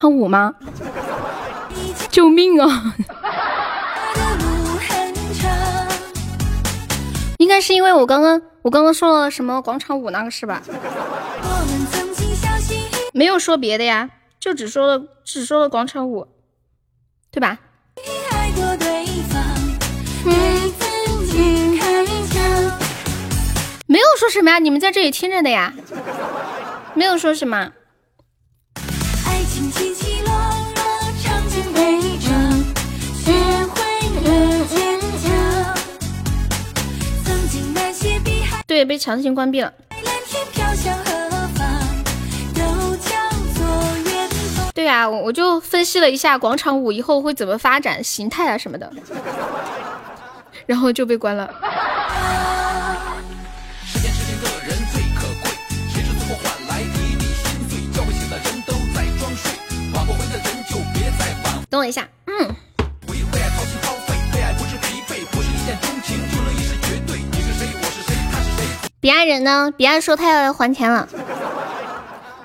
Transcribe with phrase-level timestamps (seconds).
[0.00, 0.54] 跳舞吗？
[2.10, 2.94] 救命啊！
[7.36, 10.62] 应该是因为我刚刚我刚刚说了什么广场舞那个是吧？
[13.12, 14.08] 没有说别的呀，
[14.40, 16.26] 就只说了只说了广场舞，
[17.30, 17.58] 对吧？
[23.86, 25.74] 没有说什么呀，你们在这里听着的呀，
[26.94, 27.72] 没有说什么。
[38.80, 39.70] 对，被强行关闭了。
[44.72, 48.90] 对啊，我我就分析了一下广场舞以后会怎么发展形态啊什么的，
[50.64, 51.52] 然后就被关了。
[61.68, 62.08] 等我一下，
[69.00, 69.72] 彼岸人呢？
[69.74, 71.08] 彼岸说他要来还钱了。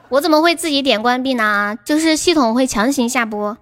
[0.08, 1.78] 我怎么会自己点关闭呢？
[1.84, 3.58] 就是系统会强行下播，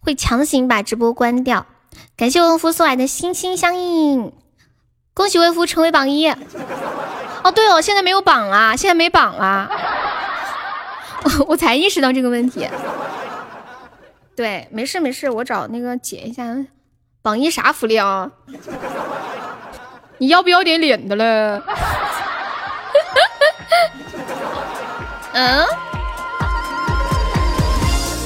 [0.00, 1.64] 会强行把直播关掉。
[2.16, 4.30] 感谢微夫送来的心心相印，
[5.14, 6.28] 恭喜微夫成为榜一。
[6.28, 9.70] 哦，对哦，现在没有榜了，现在没榜了。
[11.46, 12.68] 我才意识到这个问题。
[14.36, 16.44] 对，没事没事，我找那个解一下。
[17.22, 18.30] 榜一啥福利啊？
[20.18, 21.62] 你要不要点脸的了？
[25.36, 25.66] 嗯，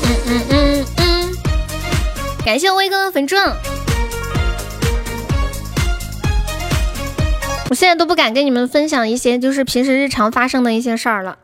[0.02, 1.36] 嗯嗯嗯嗯，
[2.44, 3.50] 感谢威哥的粉钻，
[7.70, 11.38] 我现在都不敢跟你们分享一些就是平时日常发生的一些事儿了，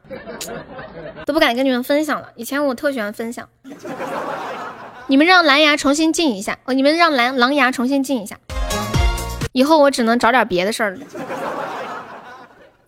[1.25, 2.29] 都不敢跟你们分享了。
[2.37, 3.48] 以前我特喜欢分享，
[5.07, 8.37] 你们让蓝牙重新进一下，哦，你们让蓝狼牙重新进一下，
[9.53, 10.98] 以后我只能找点别的事儿了。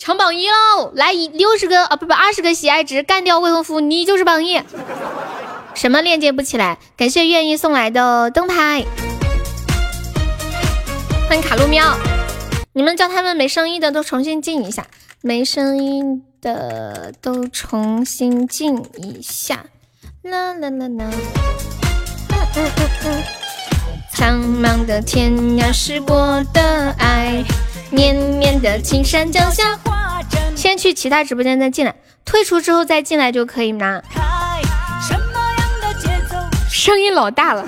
[0.06, 0.92] 抢榜一喽！
[0.94, 4.62] 来一六十个啊，不不二十个喜爱值，干掉未婚夫，你就是榜一。
[5.74, 6.78] 什么链接不起来？
[6.96, 8.84] 感谢愿意送来的灯牌，
[11.28, 11.98] 欢迎卡路喵。
[12.74, 14.86] 你们叫他们没声音的都重新进一下，
[15.22, 19.64] 没声音的都重新进一下。
[20.22, 21.10] 啦啦啦啦。
[22.30, 23.22] 嗯嗯嗯嗯。
[24.14, 27.42] 苍茫的天涯是我的爱。
[27.96, 29.78] 绵绵的青山脚下，
[30.54, 31.94] 先去其他直播间再进来，
[32.26, 34.02] 退出之后再进来就可以吗？
[36.70, 37.64] 声音老大了，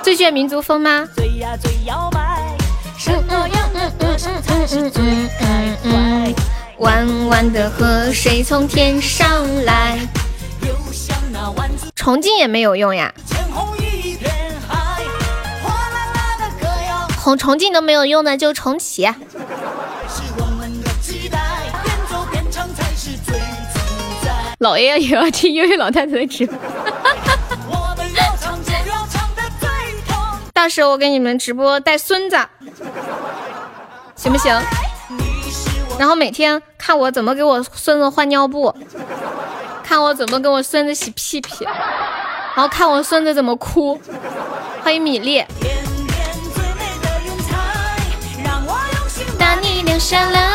[0.00, 1.08] 最炫民族风吗？
[6.78, 9.28] 弯弯的河水从天上
[9.64, 9.98] 来，
[11.96, 13.12] 重进也没有用呀。
[17.28, 19.06] 重重进都没有用的，就重启。
[24.60, 26.56] 老爷也要听悠悠老太太的直播。
[30.54, 32.38] 到时候我给你们直播带孙子，
[34.16, 34.58] 行不行？
[35.98, 38.74] 然后每天看我怎么给我孙子换尿布，
[39.84, 44.00] 看我怎么给我孙子洗屁屁，然后看我孙子怎么哭。
[44.82, 45.44] 欢迎米粒。
[49.98, 50.48] 下来，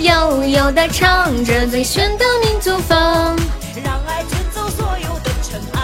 [0.00, 2.96] 悠悠的唱着最炫的民族风，
[3.84, 5.80] 让爱卷走所有的尘埃。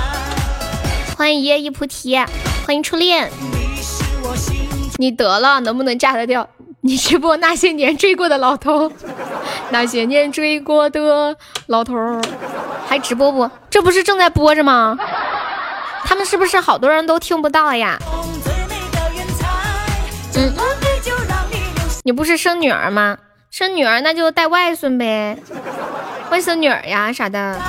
[1.17, 2.17] 欢迎一叶一菩提，
[2.65, 3.31] 欢迎初恋。
[4.99, 6.49] 你得了，能不能嫁得掉？
[6.83, 8.91] 你直播那些年追过的老头，
[9.71, 11.95] 那些年追过的老头，
[12.89, 13.51] 还直播不？
[13.69, 14.97] 这不是正在播着吗？
[16.05, 17.99] 他们是不是好多人都听不到呀？
[20.35, 20.88] 嗯。
[22.09, 23.19] 你不是生女儿吗？
[23.51, 25.37] 生女儿那就带外孙呗，
[26.31, 27.61] 外孙女儿呀啥的。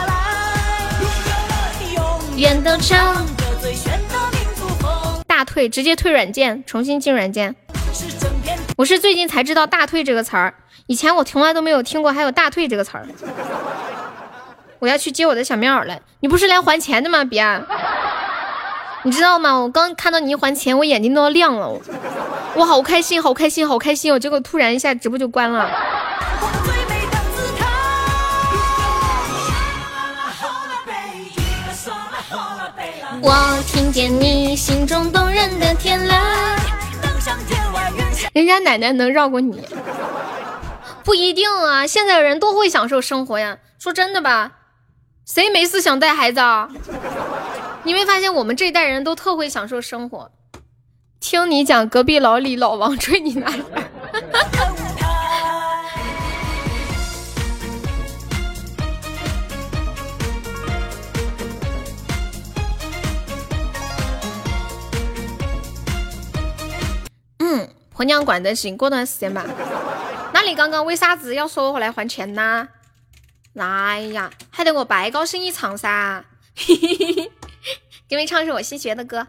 [5.27, 7.53] 大退直接退软件，重新进软件。
[8.77, 10.53] 我是最近才知道大退这个词儿，
[10.87, 13.05] 以前我从来都没有听过还有大退这个词儿。
[14.79, 17.25] 我要去接我的小棉袄了，你不是来还钱的吗？
[17.25, 17.43] 别。
[19.09, 19.55] 你知道吗？
[19.55, 21.67] 我刚看到你一还钱，我眼睛都要亮了，
[22.53, 24.13] 我好开心，好开心，好开心！
[24.13, 25.67] 我结果突然一下直播就关了。
[33.19, 36.13] 我听见你心中动人的天籁。
[38.33, 39.67] 人家奶奶能绕过你？
[41.03, 43.57] 不一定啊，现在的人都会享受生活呀。
[43.79, 44.51] 说真的吧，
[45.25, 46.69] 谁没事想带孩子啊？
[47.89, 50.29] 你没发现我们这一代人都特会享受生活？
[51.19, 53.63] 听你讲，隔壁老李老王追你哪里？
[67.39, 69.43] 嗯，婆娘管得紧，过段时间吧。
[70.31, 72.67] 那你刚刚为啥子要说回来还钱呢？
[73.57, 76.23] 哎呀，还得我白高兴一场噻！
[76.55, 77.31] 嘿嘿嘿嘿
[78.09, 79.27] 给你们唱首我新学的歌，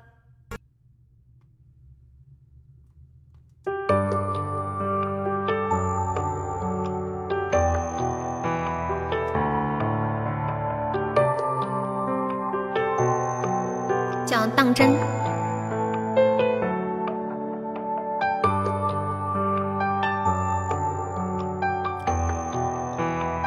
[14.25, 14.89] 叫《当真》。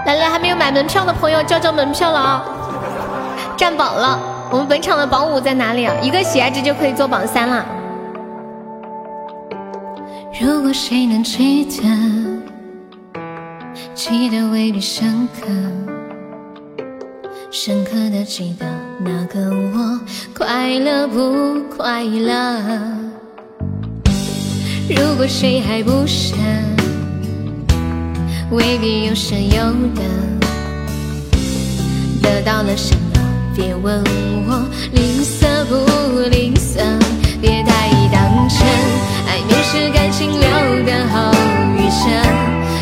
[0.06, 2.46] 来来，还没有买门票的朋友交交门票了啊！
[3.58, 4.20] 占榜了，
[4.54, 5.96] 我们本场的榜五在哪里啊？
[6.00, 7.66] 一个喜爱值就可以做榜三了。
[10.40, 11.82] 如果谁能记得，
[13.96, 15.48] 记得未必深刻，
[17.50, 18.68] 深刻的记得
[19.00, 20.00] 那个我
[20.38, 22.62] 快乐不快乐？
[24.88, 26.36] 如果谁还不舍。
[28.52, 29.64] 未必有舍有
[29.96, 30.04] 得，
[32.22, 32.96] 得到了什？
[33.56, 34.04] 别问
[34.48, 35.74] 我吝啬不
[36.30, 36.82] 吝啬，
[37.40, 38.60] 别太当真。
[39.28, 40.40] 爱面是感情留
[40.84, 41.32] 的后
[41.78, 42.10] 遗症，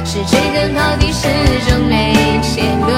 [0.06, 1.28] 是追根刨底始
[1.68, 2.90] 终没结论，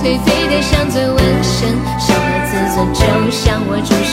[0.00, 1.68] 颓废的像尊瘟神，
[1.98, 3.00] 伤了自尊就
[3.30, 4.12] 像我注射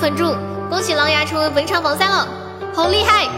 [0.00, 0.34] 粉柱，
[0.70, 2.26] 恭喜狼牙成为本场榜三了，
[2.72, 3.28] 好厉害！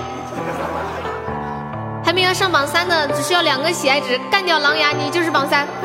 [2.04, 5.66] 还没有上榜三的，只需要两个喜爱值，干掉狼牙，你就是榜三。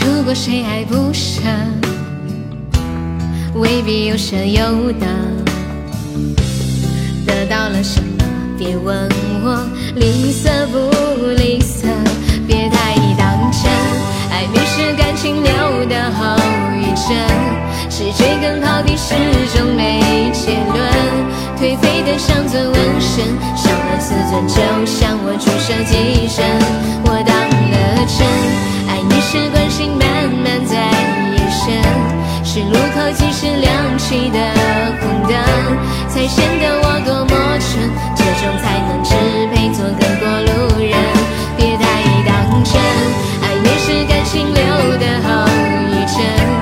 [0.00, 1.42] 如果谁爱不舍，
[3.56, 5.06] 未必有舍有得。
[7.26, 8.24] 得到了什么？
[8.56, 9.06] 别问
[9.44, 10.78] 我吝啬不
[11.26, 11.88] 吝啬，
[15.88, 16.36] 的后
[16.78, 17.16] 遗症，
[17.90, 19.14] 是追根刨底始
[19.56, 20.76] 终没结论。
[21.56, 23.24] 颓废的像尊纹身，
[23.56, 24.54] 伤了自尊，就
[24.84, 26.44] 像我注射几针，
[27.04, 27.74] 我当了
[28.06, 28.26] 真。
[28.88, 30.04] 爱你是关心慢
[30.44, 30.76] 慢在
[31.32, 31.80] 延伸，
[32.44, 34.38] 是路口及时亮起的
[35.00, 35.34] 红灯，
[36.08, 39.14] 才显得我多么蠢，这种才能支
[39.54, 40.26] 配做个过
[43.86, 44.56] 是感情留
[44.98, 45.46] 的后
[45.92, 46.55] 遗症，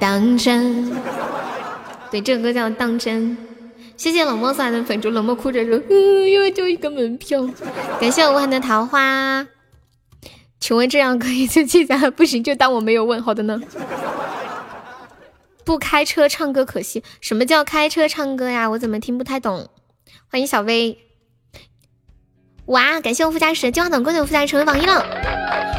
[0.00, 0.92] 当真，
[2.10, 3.36] 对，这个歌叫当真。
[3.96, 7.44] 谢谢冷漠送来的粉猪，冷漠哭着说：“嗯，因为就一个门票。”
[8.00, 9.44] 感谢无痕的桃花，
[10.60, 12.08] 请问这样可以就记载？
[12.10, 13.20] 不行就当我没有问。
[13.20, 13.60] 好的呢。
[15.64, 17.02] 不开车唱歌可惜。
[17.20, 18.70] 什么叫开车唱歌呀？
[18.70, 19.68] 我怎么听不太懂？
[20.30, 20.96] 欢迎小薇。
[22.66, 25.04] 哇，感谢我副驾驶，计划等过久副驾驶成为榜一了。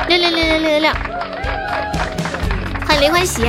[0.10, 0.92] 六六六六六六六。
[2.86, 3.44] 欢迎林欢喜，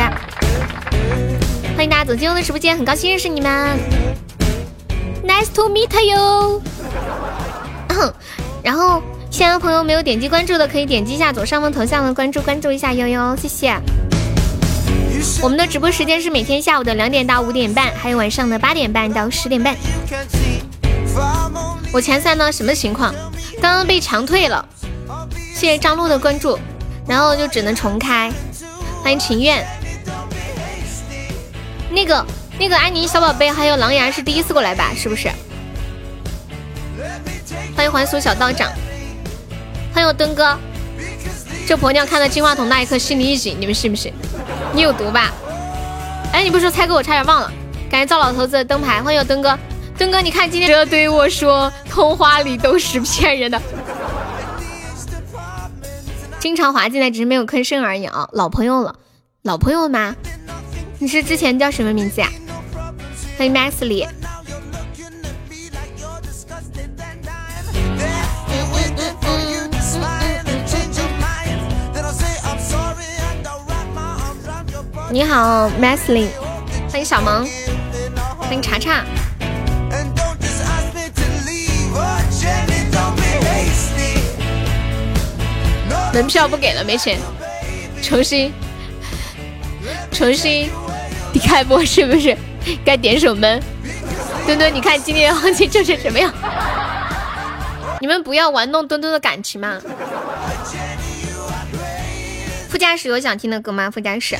[1.80, 3.78] 欢迎大家走进我的直播间，很高兴认识你们
[5.26, 6.62] ，Nice to meet you。
[8.62, 13.74] 然后，现在朋友没有点击关注的，可以点击一下左上方头像的关注，关注一下悠悠，谢谢。
[15.40, 19.74] 我们的直播时间是每天下午的两点到五点半，还有晚上的八点半到十点半。
[21.94, 23.14] 我前三呢，什么情况？
[23.58, 24.62] 刚刚被强退了，
[25.54, 26.58] 谢谢张璐的关注，
[27.06, 28.30] 然后就只能重开。
[29.02, 29.66] 欢迎情愿，
[31.90, 32.24] 那个
[32.58, 34.92] 那个安妮小宝贝还有狼牙是第一次过来吧？
[34.96, 35.28] 是不是？
[37.76, 38.70] 欢迎还俗小道长，
[39.92, 40.56] 欢迎我墩哥。
[41.66, 44.12] 这婆娘看到金话筒那一刻心里一紧，你们信不信？
[44.72, 45.32] 你有毒吧？
[46.32, 47.52] 哎，你不说猜歌我差点忘了，
[47.90, 49.58] 感谢赵老头子的灯牌，欢迎我墩哥。
[49.98, 53.60] 东哥，你看今天这对我说，童话里都是骗人的。
[56.38, 58.28] 经常滑进来，只是没有吭声而已啊！
[58.32, 58.94] 老朋友了，
[59.42, 60.16] 老朋友吗？
[61.02, 62.28] 你是之前叫什么名字呀？
[63.38, 64.06] 欢迎 Max 里。
[75.10, 76.28] 你好，Masley，
[76.90, 77.48] 欢迎小萌，
[78.38, 79.02] 欢迎查查。
[86.12, 87.18] 门票不给了，没钱，
[88.02, 88.52] 重新，
[90.12, 90.70] 重新，
[91.40, 92.36] 开播是不是？
[92.84, 93.60] 该点守门。
[94.46, 96.32] 墩墩，你看今天行情这是什么样？
[98.00, 99.80] 你们不要玩弄墩墩的感情嘛。
[102.68, 103.90] 副驾驶有想听的歌吗？
[103.90, 104.36] 副驾驶。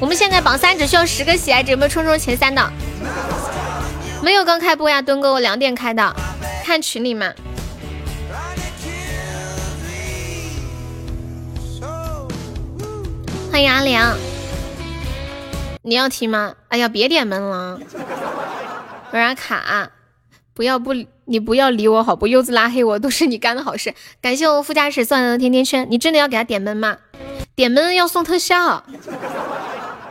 [0.00, 2.72] 我们现在榜三只需要十个喜爱值，有没有冲冲前三的？
[4.22, 6.14] 没有刚开播呀，墩哥，我两点开的，
[6.64, 7.32] 看群里嘛。
[13.50, 14.16] 欢迎阿良，
[15.84, 16.54] 你要听吗？
[16.68, 17.78] 哎呀，别点闷了，
[19.06, 19.90] 有点卡，
[20.54, 22.28] 不要不，你不要理我好不？
[22.28, 26.98] 柚子拉黑我都是你干的好事，感谢我副驾驶送来的甜甜圈，你真的要给他点闷吗？
[27.56, 28.84] 点闷要送特效。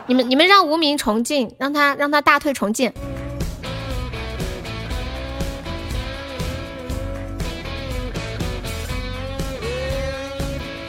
[0.06, 2.92] 你们你们让无名重进，让他让他大退重进。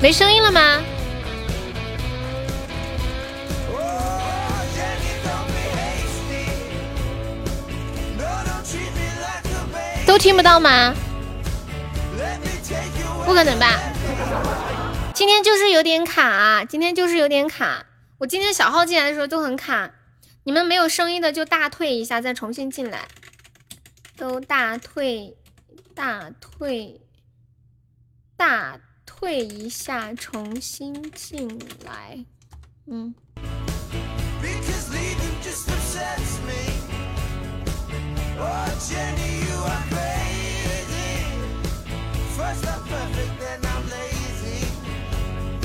[0.02, 0.82] 没声音了吗？
[10.14, 10.94] 都听不到吗？
[13.26, 13.80] 不可能吧！
[15.12, 17.88] 今天就是有点卡，今天就是有点卡。
[18.20, 19.90] 我今天小号进来的时候都很卡，
[20.44, 23.08] 你们没有声音的就大退一下，再重新进来，
[24.16, 25.36] 都大退，
[25.96, 27.02] 大退，
[28.38, 32.24] 大退一下，重新进来，
[32.86, 33.16] 嗯。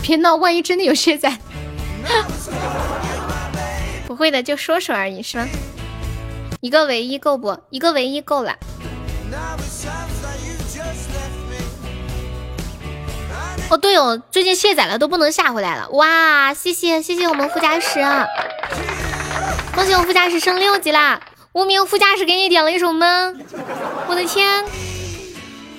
[0.03, 1.37] 别闹，万一真的有卸载。
[4.07, 5.47] 不会的，就说说而已，是吗？
[6.63, 7.59] 一个唯一够不？
[7.69, 8.57] 一个唯一够了。
[13.69, 15.91] 哦，对哦，最近卸载了都不能下回来了。
[15.91, 18.01] 哇，谢谢谢谢我们副驾驶，
[19.75, 21.21] 恭喜我副驾驶升六级啦！
[21.53, 23.45] 无名副驾驶给你点了一首闷，
[24.07, 24.65] 我的天，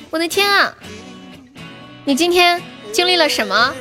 [0.10, 0.74] 我的天啊！
[2.06, 2.62] 你今天
[2.92, 3.74] 经历了什么？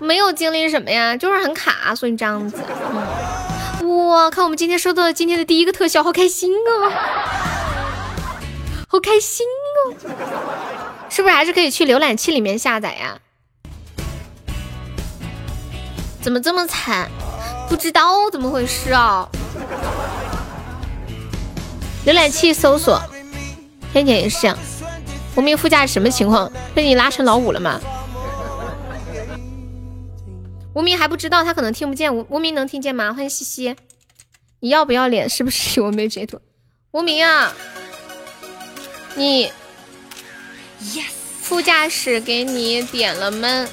[0.00, 2.56] 没有经历什么呀，就是很卡，所以这样子。
[3.80, 6.90] 嗯哇，看我们今天收到了今天的第一个特效，好开心哦，
[8.88, 9.94] 好开心哦！
[11.10, 13.18] 是不是还是可以去浏览器里面下载呀？
[16.22, 17.10] 怎么这么惨？
[17.68, 19.28] 不知道怎么回事啊？
[22.08, 22.98] 浏览器搜索，
[23.92, 24.56] 天姐也是这样。
[25.36, 26.50] 无名副驾什么情况？
[26.74, 27.78] 被你拉成老五了吗？
[30.72, 32.16] 无名还不知道，他可能听不见。
[32.16, 33.12] 无无名能听见吗？
[33.12, 33.76] 欢迎西西，
[34.60, 35.28] 你要不要脸？
[35.28, 36.40] 是不是我没截图？
[36.92, 37.52] 无名啊，
[39.14, 39.52] 你
[41.42, 43.68] 副驾驶给你点了闷。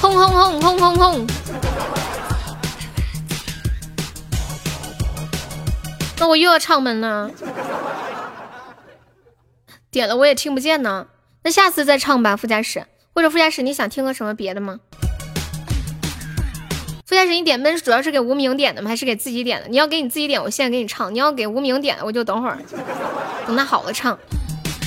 [0.00, 1.26] 轰轰轰轰轰轰！
[6.18, 7.30] 那我又要唱闷了，
[9.90, 11.06] 点了我也听不见呢。
[11.42, 14.80] 那下次再唱吧，副驾驶或者副驾驶，你想听个什么别的吗？
[17.06, 18.88] 副驾驶，你点闷主要是给无名点的吗？
[18.88, 19.68] 还是给自己点的？
[19.68, 22.58] 你要给你自己点，我现在给你唱；你要给无名点的，我就等会儿
[23.46, 24.18] 等他好了唱。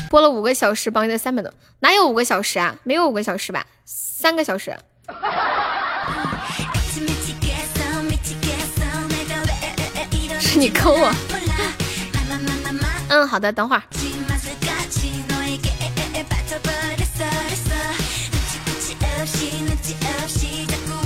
[0.10, 2.76] 播了五个小时，榜一的三百多，哪有五个小时啊？
[2.84, 3.68] 没有五个小时吧？
[3.86, 4.76] 三个小时。
[10.58, 11.14] 你坑我。
[13.10, 13.84] 嗯，好的，等会儿。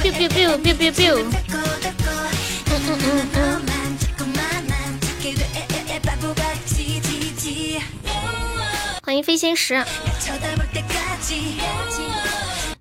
[0.02, 1.26] biu biu biu biu biu biu。
[2.66, 3.62] 嗯嗯嗯嗯。
[9.04, 9.84] 欢迎飞仙石。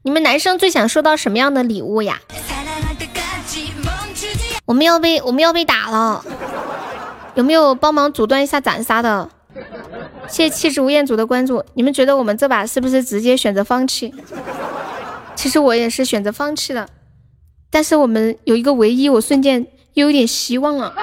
[0.02, 2.20] 你们男生最想收到什么样的礼物呀？
[4.64, 6.24] 我们要被我们要被打了，
[7.34, 9.28] 有没有帮忙阻断一下斩杀的？
[10.28, 11.64] 谢谢气质吴彦祖的关注。
[11.74, 14.14] 你们觉得我们这把是不是直接选择放弃？
[15.34, 16.88] 其实我也是选择放弃的。
[17.70, 20.94] 但是我们有一个唯一，我瞬间又有点希望了。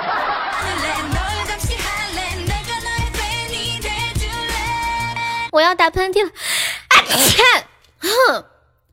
[5.51, 6.29] 我要打喷嚏了！
[6.29, 7.65] 啊天！
[7.99, 8.45] 哼！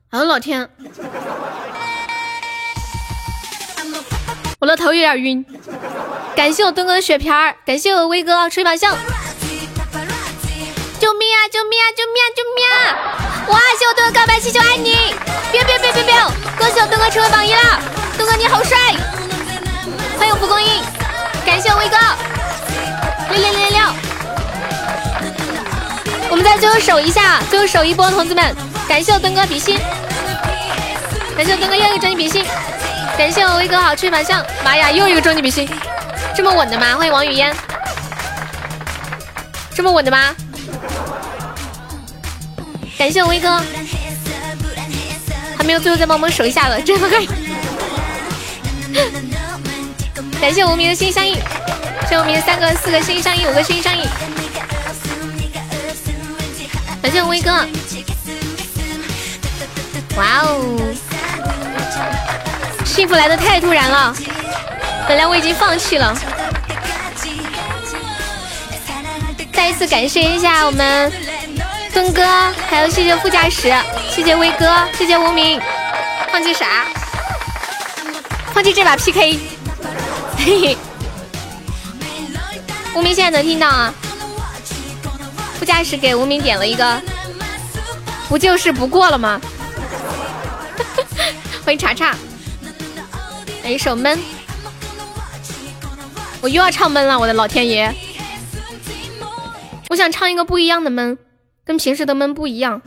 [0.09, 0.69] 啊老天！
[4.59, 5.45] 我的头有点晕。
[6.35, 8.95] 感谢我墩哥的血瓶儿，感谢我威哥吹把香。
[10.99, 11.37] 救命啊！
[11.51, 11.85] 救命啊！
[11.95, 12.25] 救命啊！
[12.35, 12.75] 救命啊！
[13.49, 13.59] 哇！
[13.77, 15.13] 谢我墩哥告白气球，爱你！
[15.51, 16.13] 别别别别别！
[16.57, 17.79] 恭喜我墩哥成为榜一了！
[18.17, 18.77] 墩哥你好帅！
[20.17, 20.81] 欢迎蒲公英，
[21.45, 21.97] 感谢我威哥
[23.29, 23.79] 六六六六六。
[26.29, 28.55] 我们再最后守一下，最后守一波，同志们！
[28.87, 29.77] 感谢我墩哥比心，
[31.35, 32.43] 感谢我墩哥又一个终极比心，
[33.17, 35.67] 感谢我威哥好吹反向，妈呀，又一个终极比心，
[36.35, 36.95] 这么稳的吗？
[36.97, 37.55] 欢迎王语嫣，
[39.73, 40.35] 这么稳的吗？
[42.97, 43.61] 感谢我威哥，
[45.57, 47.09] 还没有最后再帮忙守一下了，真的。
[50.39, 51.37] 感谢无名的心相印，
[52.09, 54.03] 谢无名的三个、四个心相印，五个心相印。
[57.01, 57.65] 感谢我威哥，
[60.17, 60.77] 哇哦，
[62.95, 64.15] 幸福来的太突然了，
[65.05, 66.17] 本来我已经放弃了。
[69.51, 71.11] 再一次感谢一下我们
[71.93, 72.25] 墩哥，
[72.69, 73.73] 还有谢谢副驾驶，
[74.09, 75.59] 谢谢威哥，谢谢无名。
[76.31, 76.85] 放弃啥？
[78.53, 79.39] 放弃这把 PK。
[80.37, 80.77] 嘿嘿，
[82.95, 83.93] 无名现在能听到啊？
[85.59, 87.01] 副驾驶给无名点了一个，
[88.29, 89.41] 不就是不过了吗？
[91.65, 92.15] 欢迎查查，
[93.65, 94.19] 来一首闷，
[96.39, 97.91] 我又要唱闷了，我的老天爷！
[99.89, 101.17] 我想唱一个不一样的闷，
[101.63, 102.79] 跟平时的闷不一样。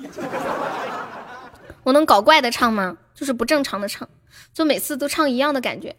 [1.82, 2.96] 我能搞怪的唱吗？
[3.12, 4.08] 就是不正常的唱，
[4.54, 5.96] 就每次都唱一样的感觉。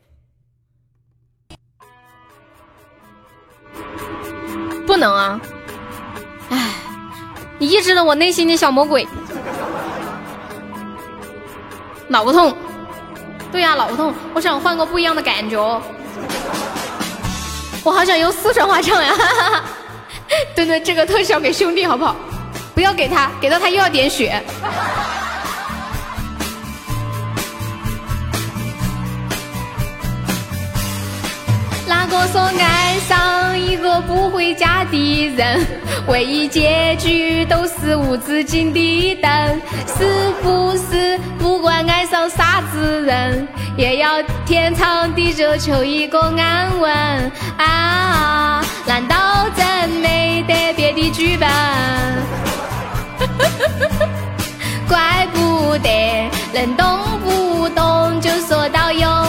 [4.88, 5.42] 不能啊！
[6.52, 6.76] 唉，
[7.58, 9.06] 你抑制了我内心的小魔鬼，
[12.08, 12.56] 脑不痛。
[13.52, 14.14] 对呀，脑不痛。
[14.34, 15.58] 我想换个不一样的感觉。
[17.84, 19.14] 我好想用四川话唱呀！
[20.56, 22.16] 对对，这个特效给兄弟好不好？
[22.76, 24.42] 不要给他，给到他又要点血。
[32.12, 35.64] 如果说爱上一个不回家的人，
[36.08, 39.62] 唯一结局都是无止境的等？
[39.96, 47.32] 是不是不管爱上啥子人，也要天长地久求一个安稳？
[47.60, 51.48] 啊，难道真没得别的剧本？
[54.88, 59.29] 怪不得能动不动就说到永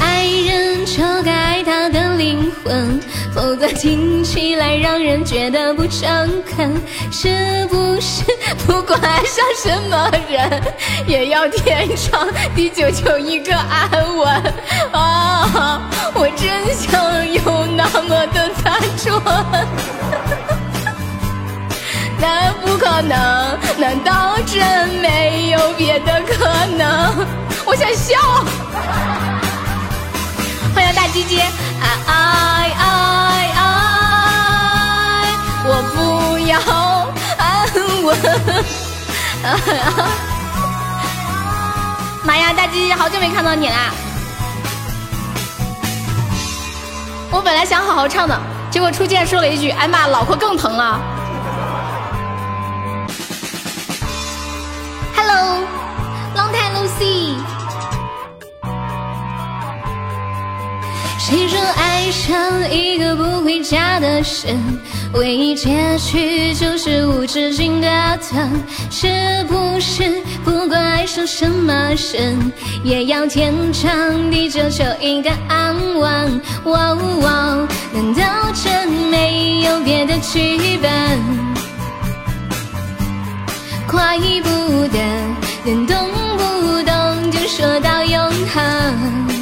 [0.00, 3.00] 爱人就该爱他的灵魂？
[3.32, 6.74] 否则听起来让人觉得不诚恳。
[7.12, 8.24] 是不是
[8.66, 10.62] 不管爱上什么人，
[11.06, 14.28] 也要天长地久求一个安稳？
[14.92, 15.82] 啊，
[16.14, 19.22] 我真想有那么的单纯。
[22.20, 27.26] 那不可能，难道真没有别的可能？
[27.64, 28.18] 我想笑。
[31.02, 31.40] 大姐姐，
[31.80, 32.12] 爱爱
[32.76, 32.84] 爱
[33.56, 33.62] 爱，
[35.64, 36.60] 我不要
[37.38, 37.42] 安
[38.04, 38.06] 稳。
[42.22, 43.94] 妈呀，大姐姐，好久没看到你啦！
[47.30, 48.38] 我本来想好好唱的，
[48.70, 51.00] 结果初见说了一句：“哎妈，脑壳更疼了。”
[55.16, 57.38] Hello，Long time no see。
[61.22, 64.80] 谁说爱上一个不回家的人，
[65.12, 67.86] 唯一结局就是无止境的
[68.32, 68.50] 等？
[68.90, 71.72] 是不是不管爱上什么
[72.14, 72.50] 人，
[72.82, 76.40] 也要天长地久求一个安稳？
[76.64, 80.90] 哇哇，难道真没有别的剧本？
[83.86, 84.98] 怪不得
[85.66, 85.96] 能动
[86.38, 89.39] 不动就说到永恒。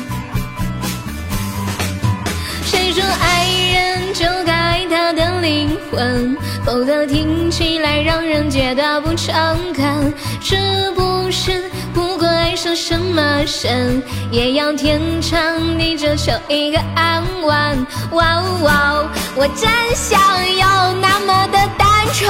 [3.20, 10.12] 爱人就该爱他的灵魂，否则听起来让人觉得不诚恳。
[10.40, 13.22] 是不是不管爱上什么
[13.62, 15.38] 人，也要天长
[15.78, 17.86] 地久求一个安稳？
[18.12, 20.18] 哇哇，我真想
[20.56, 22.28] 要那么的单纯。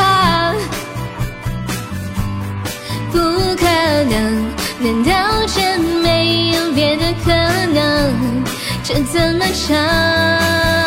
[3.11, 3.19] 不
[3.57, 3.65] 可
[4.05, 7.33] 能，难道真没有别的可
[7.73, 8.45] 能？
[8.89, 10.78] 这怎么唱？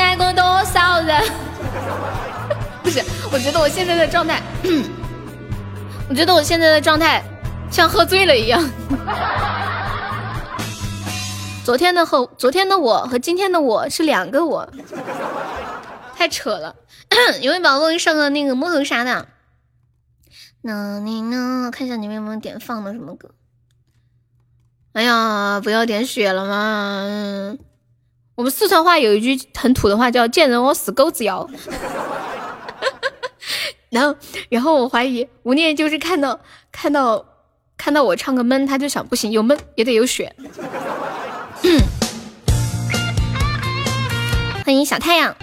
[0.00, 1.22] 爱过多少人。
[2.82, 4.42] 不是，我觉得我现在的状态，
[6.08, 7.22] 我觉得我现在的状态
[7.70, 8.62] 像喝醉了一样。
[11.62, 14.68] 昨天的和昨天的我和今天的我是两个我，
[16.16, 16.74] 太扯了。
[17.42, 19.28] 有位宝宝上个那个摸头杀的，
[20.62, 21.70] 那你呢？
[21.72, 23.30] 看一下你们有没有点放的什么歌？
[24.94, 27.56] 哎呀，不要点血了嘛！
[28.40, 31.46] 我们四川话有一句很土的话，叫“见人我死钩子摇”。
[33.90, 34.16] 然后，
[34.48, 36.40] 然后我怀疑吴念就是看到
[36.72, 37.22] 看到
[37.76, 40.34] 看到我唱个闷，他就想不行，有闷也得有血。
[44.64, 45.36] 欢迎小太阳，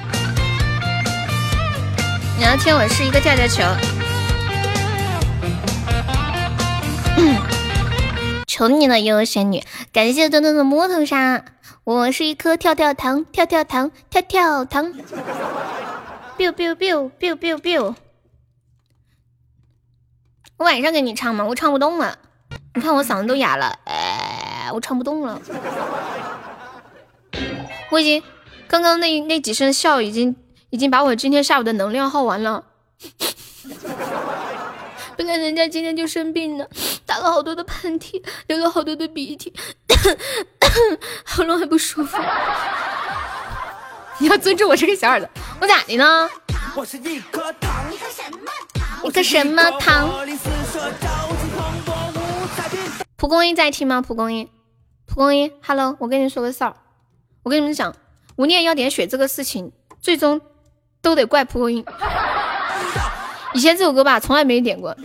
[2.39, 3.61] 你要听我是一个跳跳球，
[8.47, 11.45] 求你了，悠悠仙女，感谢墩墩的摸头杀，
[11.87, 14.93] 我是一颗跳跳糖，跳跳糖，跳跳糖
[16.37, 17.95] ，biu biu biu biu biu biu。
[20.57, 21.45] 我晚上给你唱吗？
[21.45, 22.17] 我唱不动了，
[22.75, 25.41] 你看我嗓子都哑了，哎，我唱不动了。
[27.89, 28.21] 我已经
[28.67, 30.35] 刚刚那那几声笑，已经
[30.71, 32.65] 已经把我今天下午的能量耗完了。
[35.17, 36.69] 本来人家今天就生病了，
[37.05, 39.51] 打了好多的喷嚏，流了好多的鼻涕，
[41.25, 42.17] 喉咙还不舒服。
[44.19, 45.27] 你要尊重我这个小耳朵，
[45.59, 46.29] 我咋的呢？
[46.75, 47.97] 我一颗糖，一
[49.09, 50.07] 颗什么糖？
[53.15, 54.01] 蒲公英在听吗？
[54.01, 54.47] 蒲公英，
[55.07, 56.75] 蒲公英，Hello，我跟你说个事儿，
[57.41, 57.95] 我跟你们讲，
[58.35, 60.39] 吴念要点血这个事情，最终
[61.01, 61.83] 都得怪蒲公英。
[63.57, 64.95] 以前这首歌吧，从来没点过，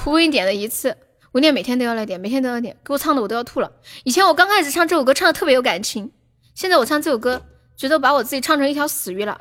[0.00, 0.96] 蒲公英点了一次，
[1.30, 3.70] 我念每天都要来点，每天都要点，给我唱的我都要吐了。
[4.02, 6.10] 以前我刚开始唱这首歌，唱的特别有感情，
[6.56, 7.40] 现在我唱这首歌，
[7.76, 9.38] 觉得把我自己唱成一条死鱼了。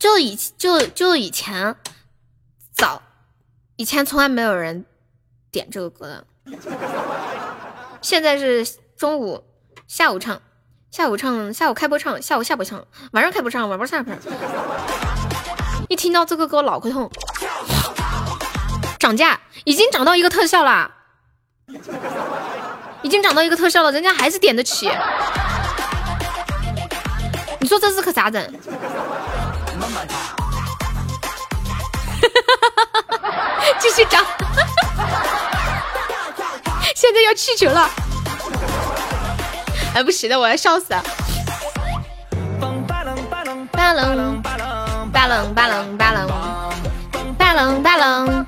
[0.00, 1.76] 就以就就以前
[2.74, 3.00] 早，
[3.76, 4.84] 以前从来没有人
[5.52, 6.26] 点这个歌的。
[8.02, 9.44] 现在是中午、
[9.86, 10.42] 下午唱，
[10.90, 14.22] 下午唱，下午开播唱，下午下播唱，晚上开播唱，晚上下播唱。
[15.88, 17.10] 一听到这个歌脑壳痛，
[18.98, 20.90] 涨价已经涨到一个特效啦，
[23.02, 24.90] 已经涨到一个特效了，人家还是点得起。
[27.60, 28.42] 你说这是可咋整？
[33.78, 34.24] 继续涨，
[36.94, 37.90] 现在要气球了，
[39.96, 41.02] 哎不行了，我要笑死了。
[42.60, 42.68] 巴
[43.14, 46.28] 冷巴冷巴冷巴冷巴冷
[47.38, 48.46] 巴冷巴冷。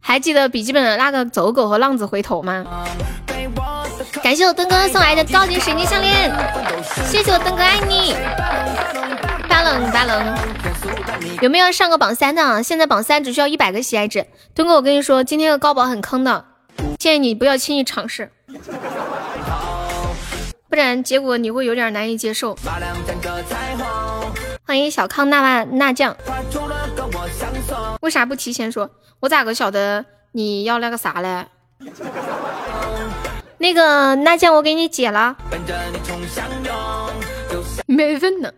[0.00, 2.64] 还记得笔记本的那个走狗和浪子回头吗？
[4.22, 6.32] 感谢我登哥送来的高级水晶项链，
[7.08, 8.14] 谢谢我登哥爱你。
[9.48, 10.38] 巴冷巴冷，
[11.40, 12.62] 有没有上个榜三的？
[12.62, 14.28] 现在榜三只需要一百个喜爱值。
[14.54, 16.44] 墩哥，我跟你说，今天的高宝很坑的，
[17.00, 18.30] 建议你不要轻易尝试，
[20.68, 22.56] 不然结果你会有点难以接受。
[24.64, 26.16] 欢迎小康那那酱，
[28.00, 28.90] 为啥不提前说？
[29.20, 31.46] 我咋个晓得你要那个啥嘞？
[33.58, 35.36] 那个那酱我给你解了，
[37.86, 38.52] 没问呢。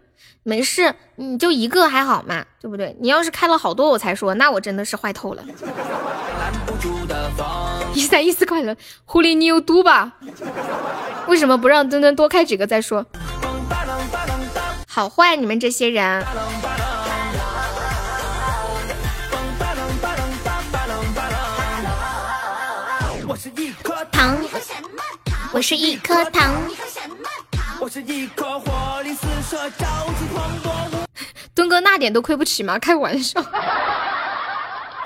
[0.44, 2.96] 没事，你就一个还好嘛，对不对？
[3.00, 5.44] 你要是开了好多我才说，那我真的是坏透了。
[7.94, 10.12] 一三一四快乐，狐狸你有毒吧？
[11.26, 13.04] 为什么不让墩墩多开几个再说？
[14.86, 16.24] 好坏你们这些人。
[23.26, 24.36] 我是一颗糖，
[25.52, 26.54] 我是一颗糖。
[27.80, 30.72] 我是一颗火力四射、朝气蓬勃。
[31.54, 32.78] 墩哥那点都亏不起吗？
[32.78, 33.40] 开玩笑。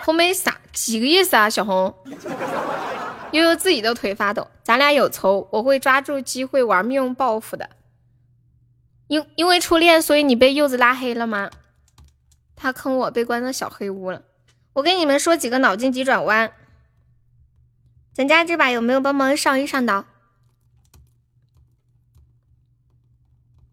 [0.04, 1.48] 红梅啥几个意思啊？
[1.48, 1.94] 小红，
[3.30, 4.48] 悠悠自己的腿发抖。
[4.64, 7.70] 咱俩有仇，我会抓住机会玩命报复的。
[9.06, 11.50] 因因为初恋，所以你被柚子拉黑了吗？
[12.56, 14.22] 他坑我，被关到小黑屋了。
[14.72, 16.52] 我跟你们说几个脑筋急转弯。
[18.12, 20.04] 咱家这把有没有帮忙上一上刀？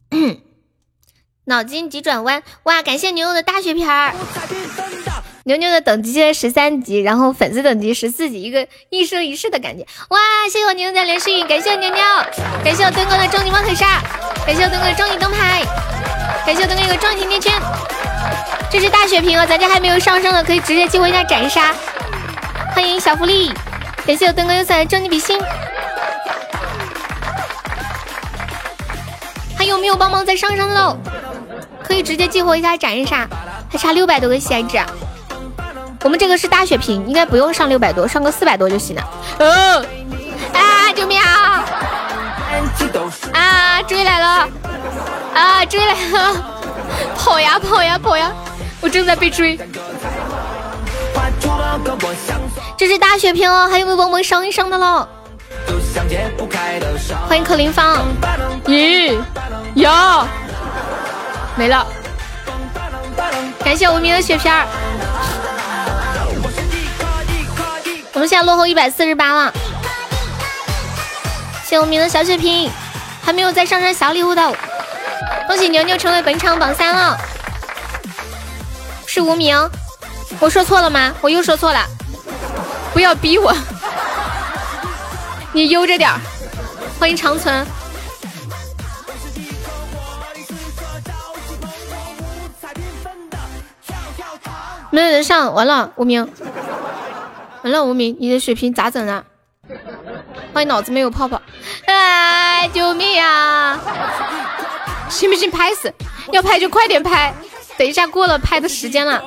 [1.45, 2.83] 脑筋急转弯，哇！
[2.83, 4.13] 感谢牛牛的大血瓶儿，
[5.43, 9.86] 牛牛的等级现在十三级，然后粉丝等级十四级，一个一生一世的感觉。
[10.10, 10.19] 哇！
[10.52, 12.02] 谢谢我牛牛的连续，感谢我牛牛，
[12.63, 14.02] 感谢我墩哥的终极猫腿杀，
[14.45, 15.63] 感谢我墩哥的终极灯牌，
[16.45, 17.54] 感谢我墩哥一个终极甜圈。
[18.69, 21.73] 这是大血瓶啊，咱家还没有上升的可以直接激活一下斩杀。
[22.75, 23.52] 欢迎小福利，
[24.06, 25.39] 感谢我墩哥又送来终极比心。
[29.58, 30.97] 还有没有帮忙再上上的？
[31.84, 33.28] 可以直接激活一下斩杀，
[33.71, 34.78] 还差六百多个喜爱值。
[36.03, 39.03] 我们这个是大血瓶，应该不用上六百多，上个四百多就行了。
[39.39, 39.77] 嗯，
[40.53, 41.65] 啊，救命啊！
[43.33, 44.49] 啊，追来了！
[45.33, 46.35] 啊，追来了！
[47.17, 48.31] 跑呀跑呀跑呀！
[48.81, 49.59] 我正在被追。
[52.77, 55.07] 这是大血瓶哦，还有没有帮忙上一上的喽？
[57.27, 57.97] 欢迎柯林芳。
[58.65, 59.17] 咦，
[59.73, 59.91] 有。
[61.55, 61.85] 没了，
[63.65, 64.65] 感谢无名的血片儿。
[68.19, 69.53] 我们现在落后一百四十八了，
[71.63, 72.69] 谢无名的小血瓶，
[73.23, 74.41] 还没有再上上小礼物的，
[75.47, 77.17] 恭喜牛牛成为本场榜三了。
[79.08, 79.58] 是无名，
[80.38, 81.15] 我说错了吗？
[81.21, 81.86] 我又说错了，
[82.91, 83.55] 不要逼我，
[85.53, 86.12] 你悠着点。
[86.99, 87.65] 欢迎长存。
[94.91, 96.29] 没有人上，完了无名，
[97.63, 99.24] 完了无名，你的血瓶咋整啊？
[100.54, 101.41] 欢迎脑子没有泡泡，
[101.86, 103.80] 哎，救命啊！
[105.10, 105.50] 信不信？
[105.52, 105.93] 拍死，
[106.32, 107.34] 要拍就快点拍，
[107.78, 109.22] 等一下过了拍的时间了。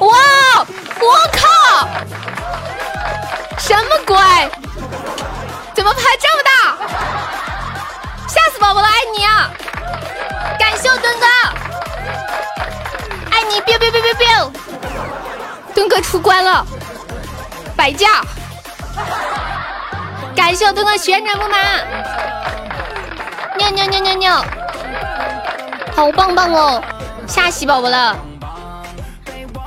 [0.00, 0.16] 哇，
[1.00, 1.88] 我靠，
[3.58, 4.16] 什么鬼？
[5.74, 6.76] 怎么拍这么大？
[8.28, 9.50] 吓死宝宝了，爱你啊！
[10.58, 11.26] 感谢我墩哥。
[13.30, 14.52] 爱你，biu biu biu biu biu，
[15.74, 16.64] 墩哥出关了，
[17.76, 18.22] 摆架，
[20.34, 21.58] 感谢我墩哥旋转木马，
[23.58, 24.44] 尿尿尿尿尿，
[25.94, 26.82] 好棒棒哦，
[27.26, 28.16] 吓死宝宝了，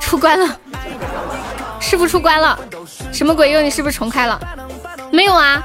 [0.00, 0.58] 出关了，
[1.78, 2.58] 师傅出关了，
[3.12, 3.50] 什么鬼？
[3.50, 3.62] 用？
[3.62, 4.40] 你是不是重开了？
[5.10, 5.62] 没有啊，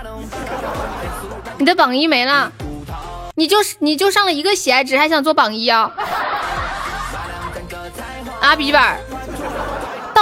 [1.57, 2.51] 你的榜一没了，
[3.35, 5.89] 你就是你就上了一个喜爱值，还想做榜一啊？
[8.41, 8.81] 啊，笔记本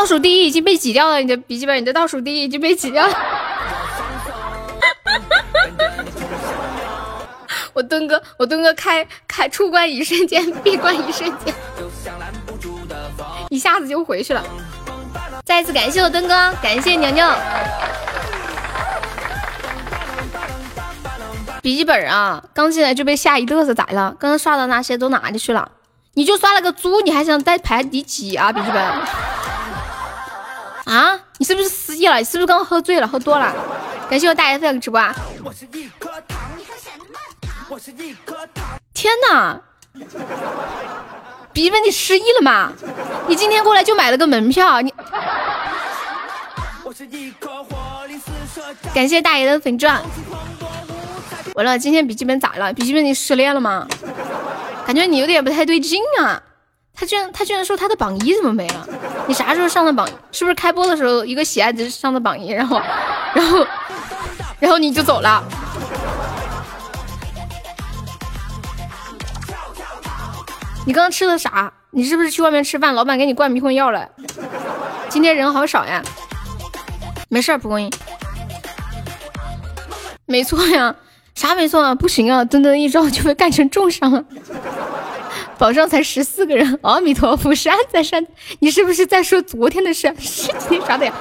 [0.02, 1.20] 倒数第一已经被挤掉了。
[1.20, 3.14] 你的笔记本，你的倒数第一已经被挤掉了。
[7.72, 11.54] 我墩哥，我墩哥开开出关一瞬间，闭关一瞬间，
[13.52, 14.44] 一下子就回去了。
[15.46, 17.24] 再次感谢我墩哥，感谢牛牛。
[21.62, 24.16] 笔记本啊，刚进来就被吓一嘚瑟，咋了？
[24.20, 25.70] 刚刚刷的那些都哪里去了？
[26.16, 28.52] 你就刷了个猪，你还想再排第几啊？
[28.52, 28.84] 笔记本
[30.86, 31.20] 啊？
[31.38, 32.18] 你是不是失忆了？
[32.18, 33.54] 你是不是刚刚喝醉了，喝多了？
[34.10, 35.16] 感谢我大 F 直播啊！
[38.94, 39.62] 天哪！
[41.54, 42.72] 笔记本你失忆了吗？
[43.28, 44.94] 你今天过来就买了个门票，你
[48.94, 50.02] 感谢大爷的粉钻。
[51.56, 52.74] 完了，今天笔记本咋了？
[52.74, 53.88] 笔记本你失恋了吗？
[54.86, 56.42] 感觉你有点不太对劲啊！
[56.94, 58.88] 他居然他居然说他的榜一怎么没了？
[59.32, 60.06] 你啥时候上的榜？
[60.34, 62.82] 是不是开播的时候一个喜爱值上的榜一，然后
[63.34, 63.66] 然后
[64.60, 65.42] 然后你就走了？
[70.86, 71.72] 你刚刚吃的啥？
[71.92, 74.06] 你是不是去外面吃饭，老板给你灌迷魂药了？
[75.08, 76.04] 今天人好少呀。
[77.30, 77.90] 没事，蒲公英。
[80.26, 80.94] 没错呀。
[81.36, 81.96] 啥没错啊？
[81.96, 82.44] 不行啊！
[82.44, 84.26] 噔噔一招就被干成重伤。
[85.62, 88.26] 榜上才十四个人，阿弥陀佛，山在山，
[88.58, 90.08] 你是不是在说昨天的事？
[90.20, 91.14] 是今天刷的呀？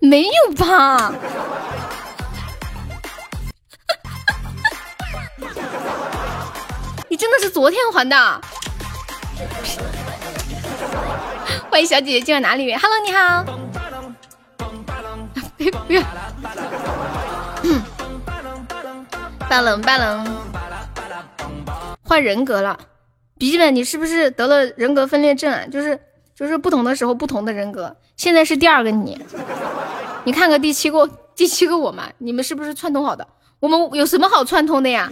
[0.00, 1.08] 没有吧？
[7.08, 8.40] 你真的是昨天还的？
[11.70, 13.42] 欢迎小姐姐今晚哪里？Hello，你好。
[15.86, 16.02] 不要。
[19.48, 20.26] 半冷半冷，
[22.04, 22.78] 换人格了。
[23.42, 25.66] 笔记本，你是不是得了人格分裂症啊？
[25.66, 25.98] 就是
[26.32, 27.96] 就是不同的时候不同的人格。
[28.16, 29.20] 现在是第二个你，
[30.22, 33.26] 你看个第七个，第七个我嘛，你们是不是串通好的？
[33.58, 35.10] 我们有什么好串通的呀？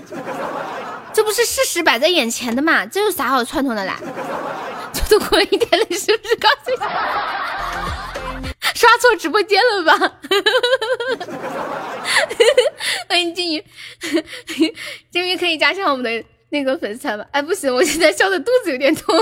[1.12, 2.86] 这不是事实摆在眼前的嘛？
[2.86, 3.98] 这有啥好串通的啦？
[4.92, 6.76] 这都过了一天了，是不是告诉你？
[8.76, 10.12] 刷错直播间了吧？
[13.08, 13.64] 欢迎金鱼，
[15.10, 17.24] 金鱼可以加上我们的那个粉丝团吧？
[17.30, 19.16] 哎，不行，我现在笑的肚子有点痛。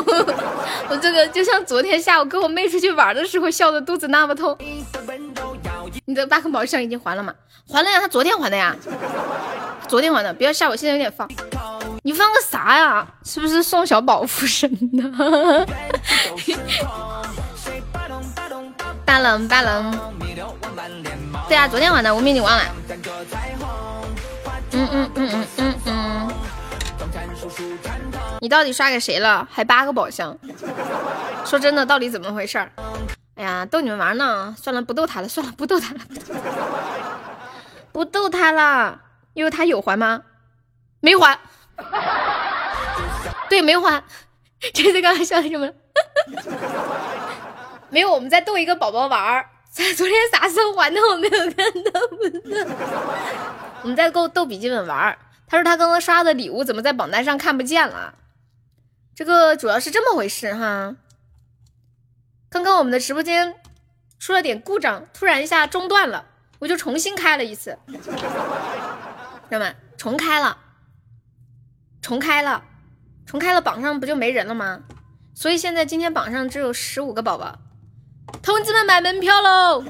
[0.89, 4.57] 我这个就像昨天下午跟我妹出去玩的时候笑的肚子那么痛。
[6.07, 7.35] 你的八颗宝箱已经还了吗？
[7.71, 8.75] 还了呀，他昨天还的呀。
[9.87, 11.29] 昨天还的，不要吓我，现在有点放。
[12.03, 13.07] 你放个啥呀？
[13.25, 15.67] 是不是送小宝附身的？
[19.05, 19.99] 大冷大冷。
[21.47, 22.65] 对啊，昨天晚的，我已经忘了。
[24.73, 26.33] 嗯嗯嗯嗯嗯嗯。
[28.41, 29.47] 你到底刷给谁了？
[29.51, 30.37] 还八个宝箱？
[31.45, 32.59] 说真的，到底怎么回事？
[33.35, 34.55] 哎呀，逗你们玩呢。
[34.59, 35.29] 算了，不逗他了。
[35.29, 36.01] 算了，不逗他了。
[37.93, 39.01] 不逗他了，
[39.35, 40.23] 因为他有还吗？
[41.01, 41.39] 没还。
[43.49, 44.03] 对，没还。
[44.75, 45.71] 这次刚刚笑什么？
[47.91, 49.49] 没有，我们在逗一个宝宝玩儿。
[49.71, 51.01] 昨天啥时候还的？
[51.01, 52.01] 我没有看到。
[53.83, 55.17] 我们在逗逗笔记本玩儿。
[55.49, 58.15] 他说他刚刚刷的礼物怎么在榜单上看不见了？
[59.15, 60.95] 这个主要是这么回事哈。
[62.51, 63.57] 刚刚我们的直播间
[64.19, 66.27] 出了点故障，突然一下中断了，
[66.59, 68.11] 我就重新开了一次，知
[69.51, 69.75] 道吗？
[69.97, 70.59] 重开了。
[72.01, 72.63] 重开了，
[73.27, 74.85] 重开了，榜上不就没人了吗？
[75.35, 77.59] 所以现在今天榜上只有十五个宝宝，
[78.43, 79.85] 同志们买门票喽！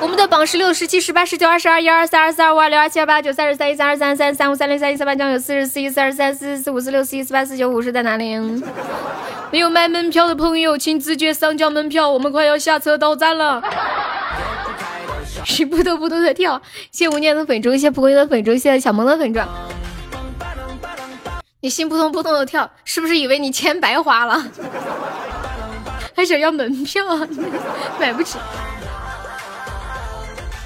[0.00, 8.36] 我们的榜十六、十七、十八、十九、二十二、一二三、二四、二五、二六、二七、二八、九、三十三、一三、二三、三三五、三六、三七、三八、九九、四十四、一四、二三、四四、五四六、四一、四八、四九、五十在哪里？
[9.52, 13.62] 没有买门票的朋友，请直接上交门票，我们快要下车到站了。
[15.44, 19.40] 是扑通扑通的跳，谢无念的粉猪，谢蒲公英的粉猪，谢小萌的粉猪。
[21.60, 24.44] 你心扑通扑通的跳，是不是以为你钱白花了？
[26.16, 27.20] 还想要门票啊？
[28.00, 28.38] 买不起。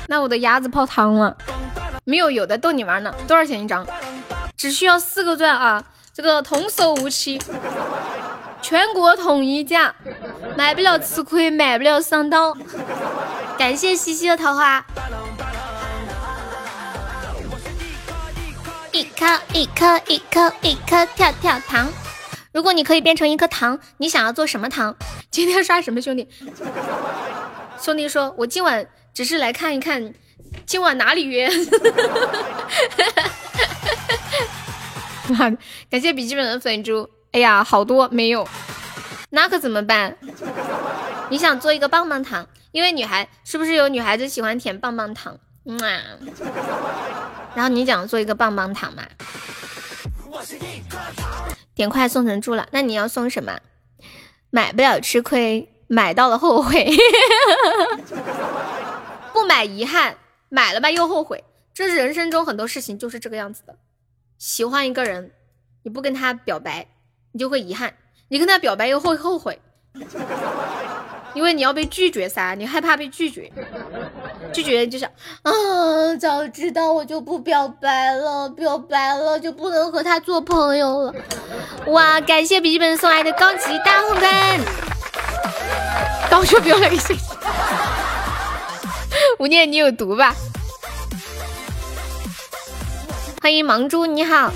[0.07, 1.37] 那我的鸭子泡汤了。
[2.05, 3.13] 没有，有的逗你玩呢。
[3.27, 3.85] 多少钱一张？
[4.57, 5.83] 只需要四个钻啊！
[6.13, 7.41] 这个童叟无欺，
[8.61, 9.95] 全国统一价，
[10.57, 12.57] 买不了吃亏，买不了上当。
[13.59, 14.85] 感谢西西的桃花。
[18.93, 21.89] 一颗一颗一颗一颗跳跳糖，
[22.53, 24.97] 如果你可以变成一颗糖，你想要做什么糖？
[25.31, 26.29] 今天刷什么兄弟？
[27.81, 30.13] 兄弟说，我今晚只是来看一看，
[30.67, 31.49] 今晚哪里约？
[35.39, 35.51] 哇，
[35.89, 38.49] 感谢笔记本的粉猪，哎呀，好多没有，
[39.31, 40.17] 那可怎么办？
[41.31, 45.39] 你想做一个棒棒糖，因为女孩是不是有女孩子喜欢舔棒棒糖？
[45.67, 46.01] 嗯啊。
[47.55, 49.05] 然后你想做一个棒棒糖嘛？
[51.81, 53.59] 点快送成猪了，那你要送什么？
[54.51, 56.87] 买不了吃亏，买到了后悔。
[59.33, 60.19] 不买遗憾，
[60.51, 61.43] 买了吧又后悔。
[61.73, 63.79] 这是人生中很多事情就是这个样子的。
[64.37, 65.33] 喜欢一个人，
[65.85, 66.87] 你不跟他表白，
[67.33, 67.89] 你就会遗憾；
[68.29, 69.59] 你跟他表白又会后悔。
[71.35, 73.51] 因为你要被拒绝噻，你害怕被拒绝，
[74.53, 75.53] 拒绝就是啊，
[76.21, 81.15] 早知道我就不表白了，表白了就不能和他做朋友了。
[81.87, 84.31] 哇，感谢笔记本送来的高级大红根，
[86.31, 87.17] 高手表了一星。
[89.39, 90.35] 吴念，你有毒吧？
[93.41, 94.53] 欢迎盲猪，你好，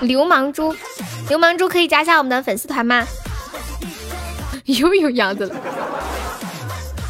[0.00, 0.74] 流氓猪，
[1.28, 3.06] 流氓猪可以加下我们的粉丝团吗？
[4.66, 5.54] 又有样子了。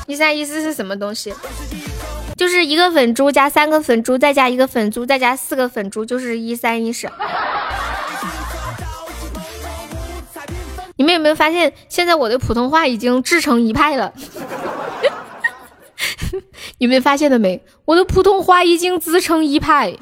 [0.06, 1.32] 一三一四是什么东西？
[2.36, 7.08] 就是一个粉珠加三个粉珠，再加一个粉珠，再加四个粉珠，就是一三一四。
[10.96, 14.12] 你们有没有发现，现在我的普通话已经自成一派了？
[16.78, 17.62] 你们发现了没？
[17.84, 19.96] 我的普通话已经自成一派。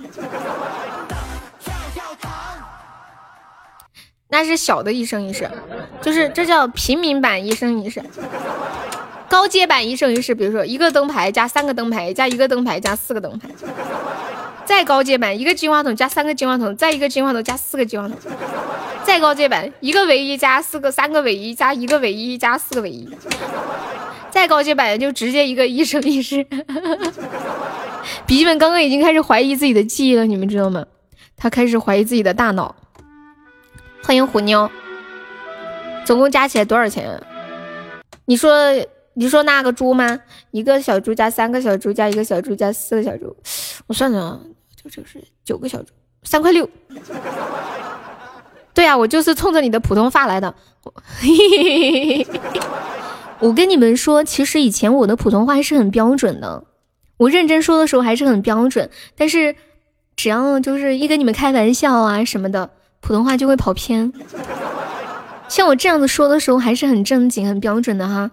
[4.30, 5.50] 那是小的一生一世，
[6.00, 8.02] 就是这叫平民版一生一世。
[9.28, 13.48] 高阶版一生一世，比如说一个灯牌加三个灯牌加一个灯牌加四个灯牌，
[14.64, 18.16] 再高阶版一个金话筒加三个金话筒，再一个金话筒加四个金话筒，
[19.04, 23.08] 再高阶版一个尾一加四个三个尾一加一个尾一加四个尾一，
[24.30, 26.44] 再高阶版就直接一个一生一世。
[28.26, 30.84] 笔记本刚刚已经开始怀疑自己的记忆了，你们知道吗？
[31.36, 32.74] 他开始怀疑自己的大脑。
[34.02, 34.68] 欢迎虎妞，
[36.04, 37.20] 总共加起来多少钱？
[38.24, 38.52] 你说。
[39.14, 40.20] 你说那个猪吗？
[40.52, 43.36] 一个小猪加三个小猪加一个小猪加四个小猪，
[43.88, 44.40] 我算算啊，
[44.82, 45.88] 就就是九个小猪，
[46.22, 46.68] 三块六。
[48.72, 50.54] 对呀，我就是冲着你的普通话来的。
[53.40, 56.64] 我跟你们说，其实以前我的普通话是很标准的，
[57.16, 59.56] 我认真说的时候还是很标准，但是
[60.14, 62.70] 只要就是一跟你们开玩笑啊什么的，
[63.00, 64.12] 普通话就会跑偏。
[65.48, 68.30] 像我这样子说的时候，还是很正经、很标准的哈。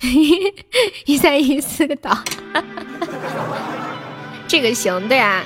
[1.06, 2.16] 一三一四个岛，
[4.48, 5.44] 这个行对啊。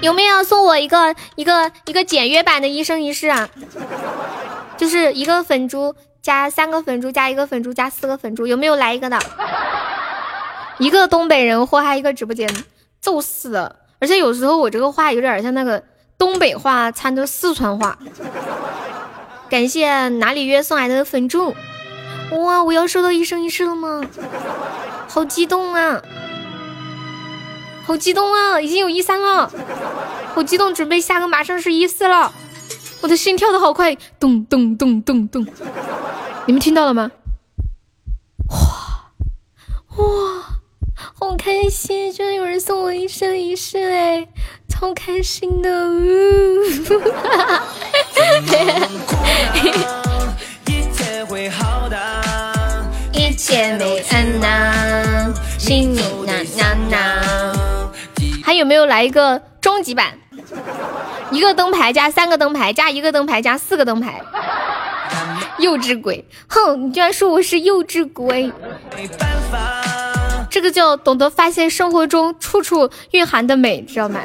[0.00, 3.48] 有没有送我一个一个一个简约版的一生一世啊？
[4.78, 9.18] 就是一个粉珠加三个粉珠加一个粉珠加四个粉珠，有没有来一个的？
[10.78, 12.48] 一个东北人祸害一个直播间，
[13.00, 13.76] 揍死了！
[13.98, 15.82] 而且有时候我这个话有点像那个
[16.20, 17.98] 东北话掺着四川话。
[19.48, 21.54] 感谢哪里约送来的粉猪，
[22.32, 22.62] 哇！
[22.62, 24.02] 我要收到一生一世了吗？
[25.08, 26.02] 好激动啊！
[27.84, 28.60] 好激动啊！
[28.60, 29.50] 已经有一三了，
[30.34, 32.30] 好激动，准备下个马上是一四了，
[33.00, 35.46] 我的心跳的好快，咚咚咚咚咚，
[36.46, 37.10] 你们听到了吗？
[38.50, 39.10] 哇
[39.96, 40.04] 哇，
[41.18, 42.12] 好开心！
[42.12, 44.28] 居然有人送我一生一世哎，
[44.80, 45.68] 超开心的！
[53.12, 57.90] 一切没安呐，心里呐呐呐。
[58.42, 60.14] 还有没有来一个终极版？
[61.30, 64.22] 一个灯牌加三个灯牌加一个灯牌加四个灯牌。
[65.58, 66.86] 幼稚鬼，哼！
[66.86, 68.50] 你居然说我是幼稚鬼，
[70.50, 74.20] 这个叫懂得发现生活中处处蕴含的美，知道吗？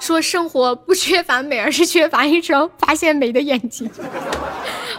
[0.00, 3.88] 说生活不缺乏美，而是缺乏一双发现美的眼睛。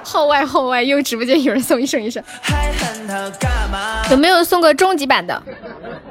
[0.03, 2.23] 号外号外，又直播间有人送一生一世，
[4.11, 5.41] 有没有送个终极版的？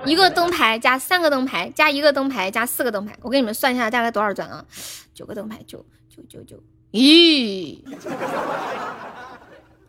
[0.04, 4.64] 一个灯牌加三个灯牌加一个灯牌加四个灯牌，我给你们算一下大概多少钻啊？
[5.14, 6.56] 九个灯牌，九九九九，
[6.90, 7.78] 咦，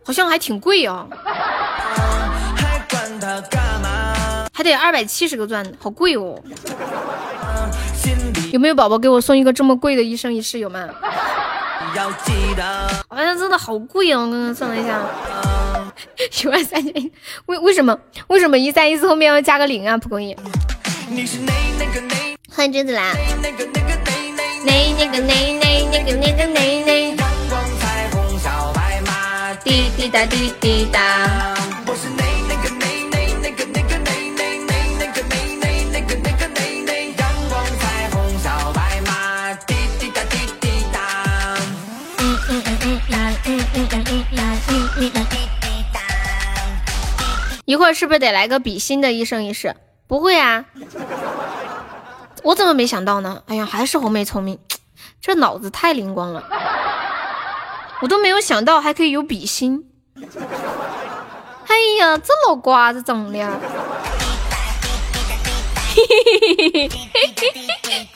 [0.03, 1.07] 好像还挺贵啊，
[2.55, 4.00] 还管他干嘛
[4.63, 6.37] 得二百七十个钻，好贵哦。
[8.51, 10.59] 有没有宝宝给我送一个这么贵的一生一世？
[10.59, 10.87] 有吗？
[13.09, 14.21] 好像真的好贵哦！
[14.21, 15.01] 我刚刚算了一下，
[16.43, 17.11] 一万三千。
[17.47, 17.97] 为为什么
[18.27, 19.97] 为什么一三一四后面要加个零啊？
[19.97, 20.35] 蒲公英。
[22.49, 23.13] 欢迎君子兰。
[23.41, 26.91] 那那个那那那个那个那那。
[29.63, 31.55] 滴滴答滴滴答。
[47.71, 49.73] 一会儿是不是得来个比心的一生一世？
[50.05, 50.65] 不会啊，
[52.43, 53.43] 我怎么没想到呢？
[53.47, 54.59] 哎呀，还是红梅聪明，
[55.21, 56.43] 这脑子太灵光了，
[58.01, 59.85] 我都没有想到还可以有比心。
[60.17, 63.39] 哎呀，这老瓜子整的，
[65.95, 66.89] 嘿嘿嘿嘿
[67.37, 67.53] 嘿
[67.85, 68.07] 嘿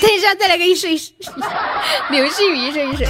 [0.00, 1.12] 等一下，再来个一生一世，
[2.10, 3.04] 流星雨一生一世。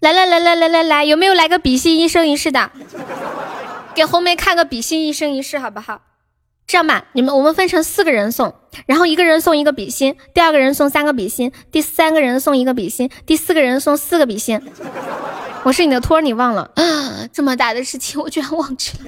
[0.00, 2.70] 来来来来来来来，有没有来个比心一生一世的？
[3.94, 6.02] 给红梅看个比心一生一世好不好？
[6.66, 8.54] 这样吧，你们我们分成四个人送，
[8.86, 14.60] 然后一个人送一个比心，第二个人送三个比心，第三个人送一个比心，第四个人送四个比心。
[15.62, 16.70] 我是你的托，你忘了？
[17.32, 19.04] 这么大的事情我居然忘记了。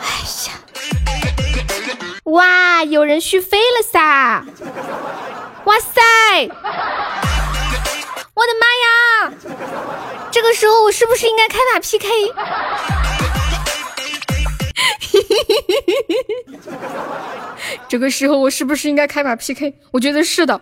[0.00, 0.06] 哎
[0.46, 0.52] 呀，
[2.24, 4.44] 哇，有人续费了噻！
[5.64, 6.50] 哇塞！
[8.34, 9.32] 我的妈呀！
[10.32, 12.08] 这个时候我是不是应该开打 PK？
[17.88, 19.72] 这个时候我是不是应该开把 PK？
[19.92, 20.60] 我觉得是的。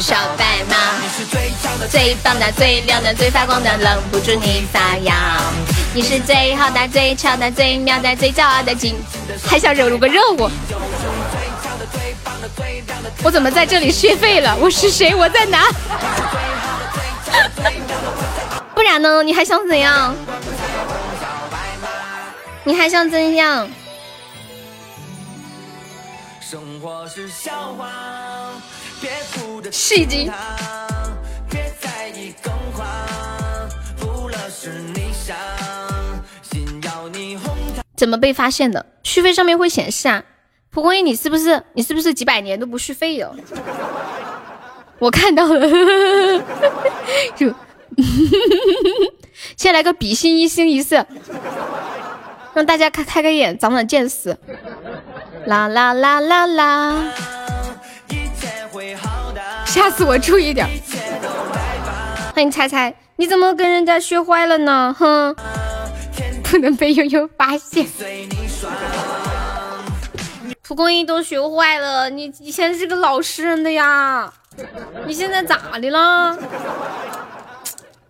[0.00, 0.74] 小白马，
[1.88, 5.38] 最棒的、最亮的、最发光的，愣不住你发芽。
[5.94, 8.96] 你是最好的、最强的、最妙的、最骄傲的金，
[9.46, 10.50] 还想惹个热乎？
[13.24, 14.56] 我怎么在这里续费了？
[14.60, 15.14] 我是谁？
[15.14, 15.68] 我在哪？
[18.74, 19.22] 不然呢？
[19.22, 20.14] 你还想怎样？
[22.64, 23.68] 你还想怎样？
[29.70, 30.30] 戏精。
[37.96, 38.84] 怎么被发现的？
[39.04, 40.24] 续费上面会显示啊。
[40.72, 43.30] 蒲公英，你是不是你是不是几百年都不续费哟？
[44.98, 45.68] 我看到了，
[47.36, 47.52] 就，
[49.54, 51.04] 先来个比心一心一世，
[52.54, 54.34] 让大家开开个眼，长长见识。
[55.44, 56.94] 啦啦啦啦啦！
[59.66, 60.66] 下次我注意点。
[62.32, 64.96] 欢迎猜猜，你怎么跟人家学坏了呢？
[64.98, 65.36] 哼，
[66.44, 67.86] 不能被悠悠发现。
[70.62, 74.32] 蒲公英都学坏了，你以前是个老实人的呀，
[75.06, 76.38] 你现在咋的了？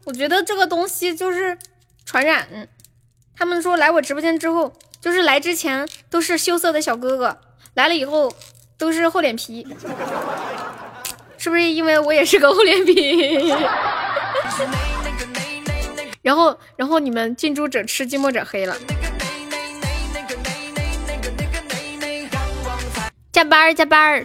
[0.04, 1.56] 我觉得这个东西就是
[2.04, 2.68] 传染。
[3.34, 7.38] 他们说来我直播间之后，就是来之前都是羞涩的小哥哥，
[7.74, 8.32] 来了以后
[8.76, 9.66] 都是厚脸皮，
[11.38, 13.52] 是不是因为我也是个厚脸皮？
[16.20, 18.76] 然后，然后你们近朱者赤，近墨者黑了。
[23.42, 24.24] 加班加班儿，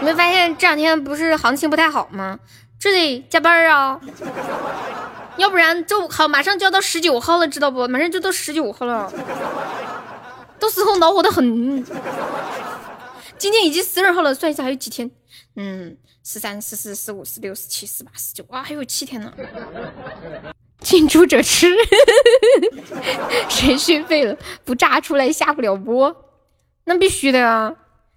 [0.00, 2.36] 你没发现这两天不是行情不太好吗？
[2.80, 4.00] 这得加班儿啊，
[5.36, 7.86] 要不然就好马上就要到十九号了，知道不？
[7.86, 9.12] 马上就到十九号了，
[10.58, 11.84] 到时候恼火的很。
[13.38, 15.08] 今天已经十二号了，算一下还有几天？
[15.54, 19.32] 嗯，十三、十四、十五、十六、十七、十八、十九，哇，还有七天呢。
[20.80, 21.72] 近朱者赤，
[23.48, 26.14] 谁续费了不炸出来下不了播？
[26.82, 27.72] 那必须的呀。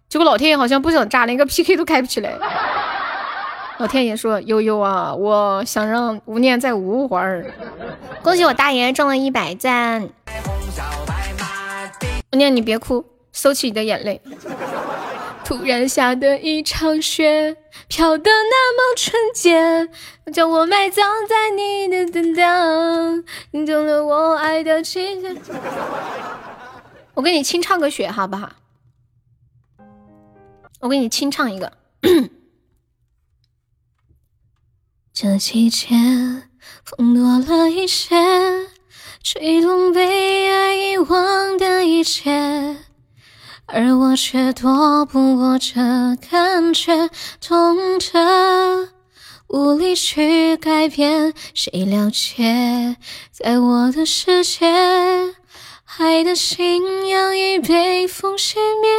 [0.09, 2.33] 结果老天爷好像不想炸，连个 PK 都开不起来。
[3.77, 7.45] 老天爷说：“悠悠啊，我想让无念再无会儿。
[8.23, 10.07] ”恭喜我大爷中了一百赞。
[12.31, 14.21] 无念，你别哭，收起你的眼泪。
[15.43, 17.55] 突然下的一场雪，
[17.87, 19.89] 飘得那么纯洁，
[20.33, 22.43] 将我埋葬在你的等待，
[23.51, 25.37] 你懂了我爱的期限。
[27.13, 28.49] 我给你清唱个雪，好不好？
[30.79, 31.73] 我给你清唱一个。
[35.13, 35.95] 这季节
[36.85, 38.15] 风多了一些，
[39.23, 42.77] 吹动被爱遗忘的一切，
[43.65, 45.73] 而我却躲不过这
[46.29, 47.09] 感觉，
[47.41, 48.89] 痛的
[49.47, 51.33] 无力去改变。
[51.55, 52.97] 谁了解，
[53.31, 54.67] 在我的世界，
[55.97, 58.89] 爱的信仰已被风熄灭。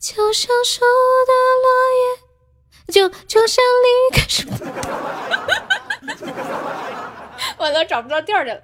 [0.00, 0.80] 就像树
[1.26, 1.68] 的落
[2.00, 4.56] 叶，就就像离开什么，
[7.60, 8.62] 完了找不着调儿了。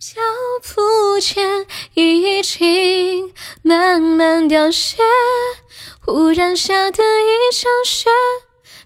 [0.00, 0.20] 脚
[0.62, 1.64] 步间
[1.94, 4.96] 已经慢慢凋谢，
[6.04, 8.10] 忽然下的一场雪，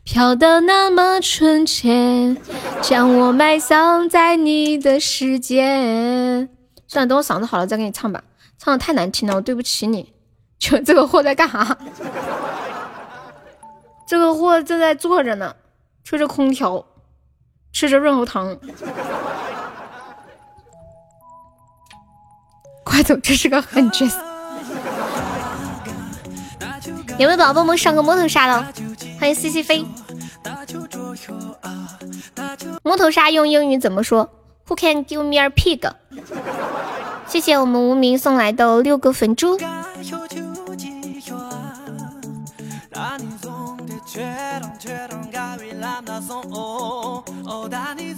[0.04, 2.36] 飘得那么纯洁，
[2.82, 6.48] 将我埋葬在你的世界。
[6.86, 8.22] 算了，等我嗓子好了再给你唱吧，
[8.58, 10.12] 唱的太难听了，我对不起你。
[10.84, 11.76] 这个货在干啥？
[14.06, 15.54] 这个货正在坐着呢，
[16.02, 16.84] 吹着空调，
[17.72, 18.56] 吃着润喉糖。
[22.84, 24.18] 快走，这是个狠角色。
[27.18, 28.72] 有没有宝宝们上个摸头杀了？
[29.20, 29.84] 欢迎 C C 飞。
[32.82, 34.30] 摸头杀用英语怎么说
[34.68, 35.90] ？Who can give me a pig？
[37.26, 39.58] 谢谢我们无名送来的六个粉猪。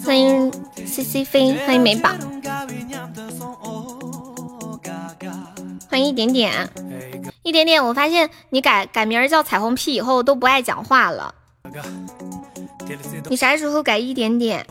[0.04, 0.52] 欢迎
[0.84, 2.10] C C 飞，欢迎美宝，
[5.88, 6.68] 欢迎一点点，
[7.44, 7.84] 一点点。
[7.84, 11.32] 我发现你改改名叫彩虹屁以后都不爱讲话了。
[13.28, 14.66] 你啥时候改一点点？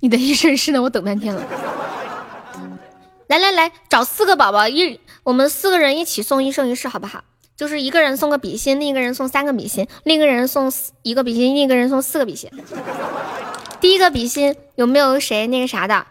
[0.00, 1.42] 你的一生是呢，我等半天了。
[3.28, 7.24] 来来来，找四个宝宝一，我们四个人一起送一生一世，好不好？
[7.60, 12.50] 就是一个人送个比心，另一个人送三个比心，另一个人送一个比心，另一个人送四个比心。
[13.82, 16.06] 第一个比心有没有谁那个啥的？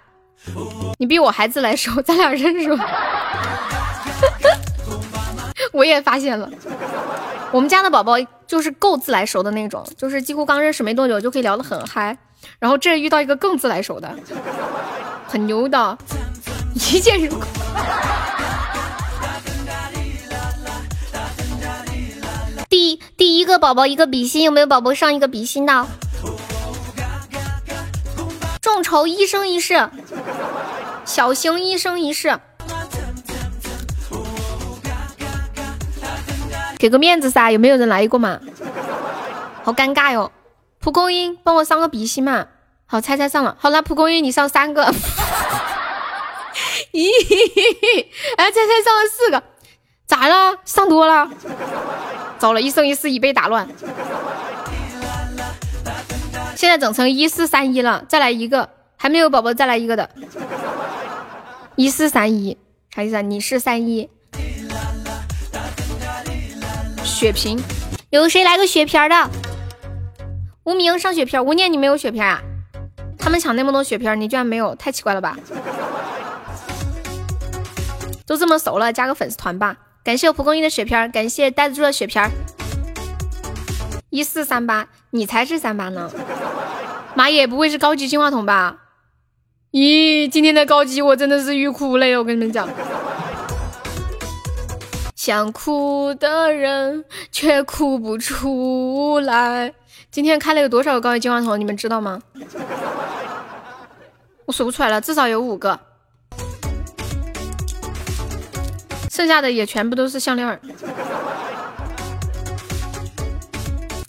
[1.00, 2.86] 你比我还自来熟，咱俩认识吗？
[5.74, 6.47] 我也发现了，
[7.52, 8.14] 我们家的宝宝
[8.45, 12.16] 就是够自来熟的那种，就是几乎刚认识没多久就可以聊得很嗨。
[12.60, 14.16] 然后这遇到一个更自来熟的，
[15.28, 15.97] 很牛的，
[16.76, 17.41] 一见如故。
[22.80, 25.86] 第第一个宝宝一个比心，有没有宝宝上一个比心的？
[28.62, 29.90] 众筹一生一世，
[31.04, 32.40] 小型一生一世，
[36.78, 37.52] 给个面子噻！
[37.52, 38.40] 有没有人来过嘛？
[39.62, 40.32] 好尴尬哟！
[40.80, 42.48] 蒲公英，帮我上个比心嘛！
[42.86, 43.58] 好，猜猜上了。
[43.60, 44.86] 好了，蒲公英你上三个。
[46.94, 47.12] 咦，
[48.38, 49.44] 哎，猜猜上了四个，
[50.10, 50.57] 咋了？
[50.66, 51.30] 上多了？
[52.39, 53.70] 糟了，一生一世已被打乱。
[56.55, 60.10] 现在整成一四三一了，再来一个，还没有宝宝再来一个的。
[61.76, 62.57] 一四三一，
[62.93, 63.22] 啥意思啊？
[63.22, 64.10] 你是三一。
[67.03, 67.62] 血瓶，
[68.10, 69.30] 有谁来个血瓶的？
[70.64, 72.41] 无名上血瓶，无念你没有血瓶啊？
[73.20, 75.38] 他们抢那么多血瓶，你居然没有，太奇怪了吧？
[78.26, 79.78] 都这么熟了，加个粉丝团吧。
[80.10, 82.20] 感谢蒲公英的血瓶，感谢呆子猪的血瓶。
[84.10, 86.10] 一四三八，你才是三八呢！
[87.14, 88.76] 妈耶，不会是高级进化筒吧？
[89.72, 92.68] 咦，今天的高级我真的是欲哭无泪，我跟你们讲。
[95.16, 99.72] 想哭的人却哭不出来。
[100.10, 101.60] 今天开了有多少个高级金话筒？
[101.60, 102.20] 你们知道吗？
[104.47, 105.80] 我数不出来了，至少有五个。
[109.20, 110.47] 剩下的也全部都是项链。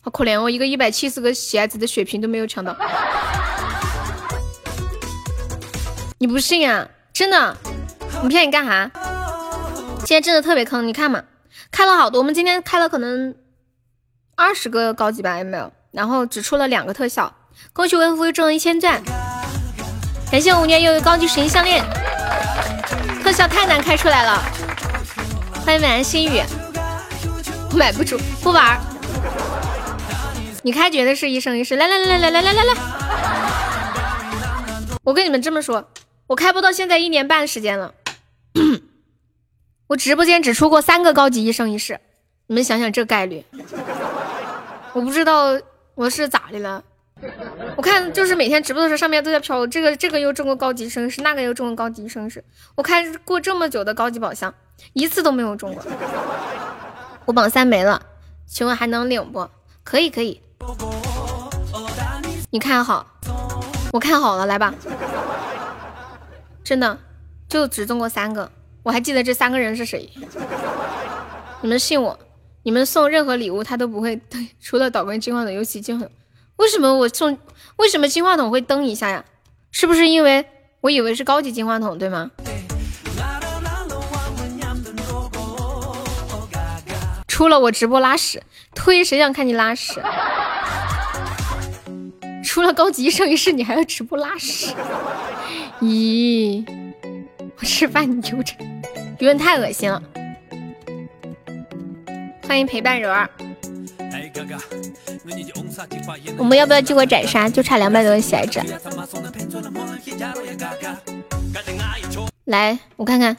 [0.00, 2.76] 好可怜哦，一个一百七十个喜爱值的血瓶都没有抢到。
[6.18, 6.86] 你不信啊？
[7.12, 7.56] 真的？
[8.22, 8.88] 我骗你干啥？
[9.98, 11.24] 今天真的特别坑，你看嘛，
[11.72, 12.20] 开了好多。
[12.20, 13.34] 我们今天开了可能
[14.36, 15.72] 二十个高级版有没有？
[15.90, 17.34] 然后只出了两个特效。
[17.72, 19.02] 恭喜微夫又中了一千钻，
[20.30, 21.84] 感谢五年又有高级神项链，
[23.24, 24.40] 特效太难开出来了。
[25.70, 26.42] 欢迎晚安心语，
[27.76, 28.76] 买不出不玩。
[30.64, 32.74] 你开绝对是一生一世，来来来来来来来来，
[35.04, 35.88] 我跟你们这么说，
[36.26, 37.94] 我开播到现在一年半时间了。
[39.86, 42.00] 我直播间只出过三个高级一生一世，
[42.48, 43.44] 你们想想这概率，
[44.92, 45.56] 我不知道
[45.94, 46.82] 我是咋的了。
[47.76, 52.42] 我看就是每天直播的时候，上面都在飘，这个这个又中过高级一生一世，那个又中过高级一生一世。
[52.74, 54.52] 我开过这么久的高级宝箱，
[54.92, 55.82] 一次都没有中过。
[57.26, 58.02] 我榜三没了，
[58.46, 59.48] 请问还能领不？
[59.82, 60.40] 可以可以，
[62.50, 63.06] 你看好，
[63.92, 64.74] 我看好了，来吧。
[66.62, 66.98] 真的，
[67.48, 68.50] 就只中过三个。
[68.82, 70.08] 我还记得这三个人是谁，
[71.60, 72.18] 你们信我？
[72.62, 76.12] 你们送任何礼物他都不会登，除了导跟金话筒，尤其金话筒。
[76.56, 77.38] 为什么我送？
[77.76, 79.24] 为什么金话筒会登一下呀？
[79.70, 80.44] 是不是因为
[80.82, 82.30] 我以为是高级金话筒，对吗？
[87.40, 88.42] 出了我直播拉屎，
[88.74, 89.94] 推谁想看你拉屎？
[92.44, 94.74] 出了高级一生一世，你还要直播拉屎？
[95.80, 96.62] 咦？
[97.58, 98.58] 我吃饭你纠缠。
[99.20, 100.02] 有点太恶心了，
[102.46, 103.30] 欢迎陪伴人儿。
[106.36, 107.48] 我们要不要激活斩杀？
[107.48, 108.60] 就差两百多个喜爱值。
[112.44, 113.34] 来，我看看。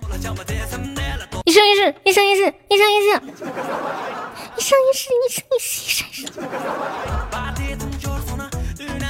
[1.45, 3.21] 一生一世，一生一世，一生一世，
[4.57, 6.25] 一生一世，一生一世，一生一世。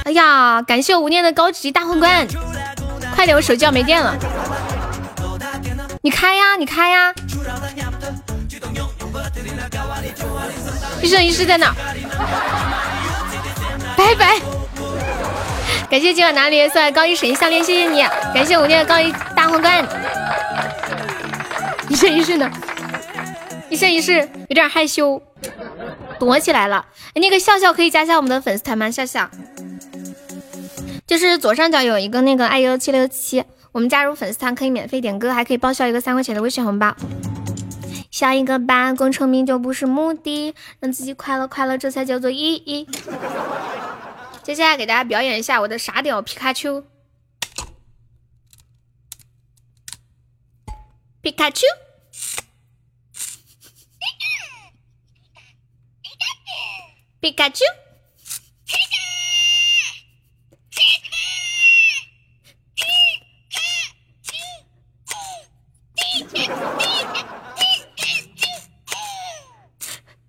[0.04, 2.26] 哎呀，感谢我无念的高级大皇冠，
[3.14, 4.16] 快点，我手机要没电了。
[6.00, 7.14] 你开呀，你开呀！
[11.00, 11.74] 一生一世在哪？
[13.96, 14.40] 拜拜！
[15.90, 18.02] 感谢今晚哪里送来高一神项链，谢谢你！
[18.34, 19.86] 感谢无念的高一大皇冠。
[21.88, 22.50] 一生一世呢？
[23.68, 25.22] 一生一世有点害羞，
[26.18, 26.84] 躲起来了。
[27.14, 28.90] 那个笑笑可以加下我们的粉丝团吗？
[28.90, 29.30] 笑笑，
[31.06, 33.44] 就是左上角有一个那个爱优七六七。
[33.72, 36.94] 我们加入粉丝团可以免费点歌，还可以报销一个三块钱的微信红包。
[38.10, 42.86] 笑一个吧，功成名就不是目的，让自己快乐快乐，这才叫做意义。
[44.42, 46.84] 接下来给大家表演一下我的傻屌皮卡丘，
[51.22, 51.64] 皮卡丘，
[57.20, 57.64] 皮卡丘。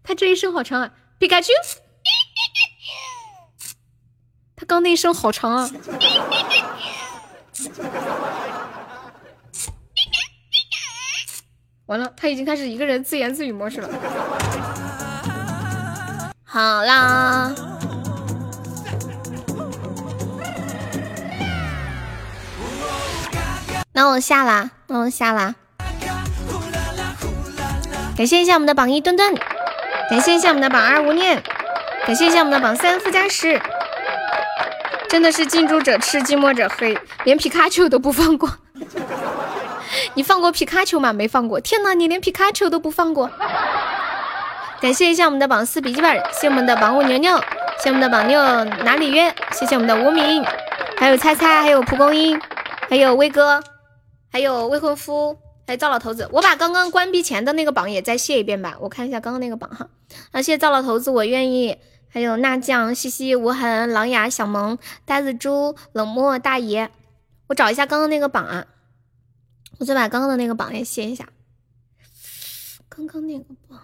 [0.03, 1.51] 他这一声好长啊，皮卡丘！
[4.55, 5.67] 他刚那一声好长啊！
[11.93, 13.87] 完了，他已经开始一个人自言自语模式了。
[16.43, 17.53] 好啦，
[23.93, 25.53] 那我下啦，那我下啦。
[28.17, 29.35] 感谢一下我们的榜一墩墩，
[30.09, 31.43] 感谢一下我们的榜二无念，
[32.07, 33.61] 感谢一下我们的榜三副驾驶。
[35.07, 38.49] 真的是近朱者赤，近墨者黑，连皮卡丘都不放过。
[40.15, 41.11] 你放过皮卡丘吗？
[41.11, 41.59] 没放过。
[41.59, 43.29] 天哪，你连皮卡丘都不放过。
[44.81, 47.35] 感谢一下我们的榜四笔记本，谢我们的榜五牛牛，
[47.81, 48.41] 谢我们的榜六
[48.83, 50.43] 哪里约，谢谢我们的无名，
[50.97, 52.39] 还有猜猜，还有蒲公英，
[52.89, 53.63] 还有威哥，
[54.31, 56.27] 还有未婚夫，还有赵老头子。
[56.31, 59.87] 我把刚刚关闭前的那个榜也再谢一遍吧，我看一下刚刚那个榜哈。
[60.31, 61.77] 啊，谢谢赵老头子，我愿意。
[62.09, 66.91] 还有辣酱、西西、无痕、狼牙、小萌、呆子猪、冷漠大爷，
[67.47, 68.65] 我找一下刚刚那个榜啊，
[69.83, 71.27] 我再把刚刚的那个榜也卸一下。
[72.87, 73.77] 刚刚那个榜，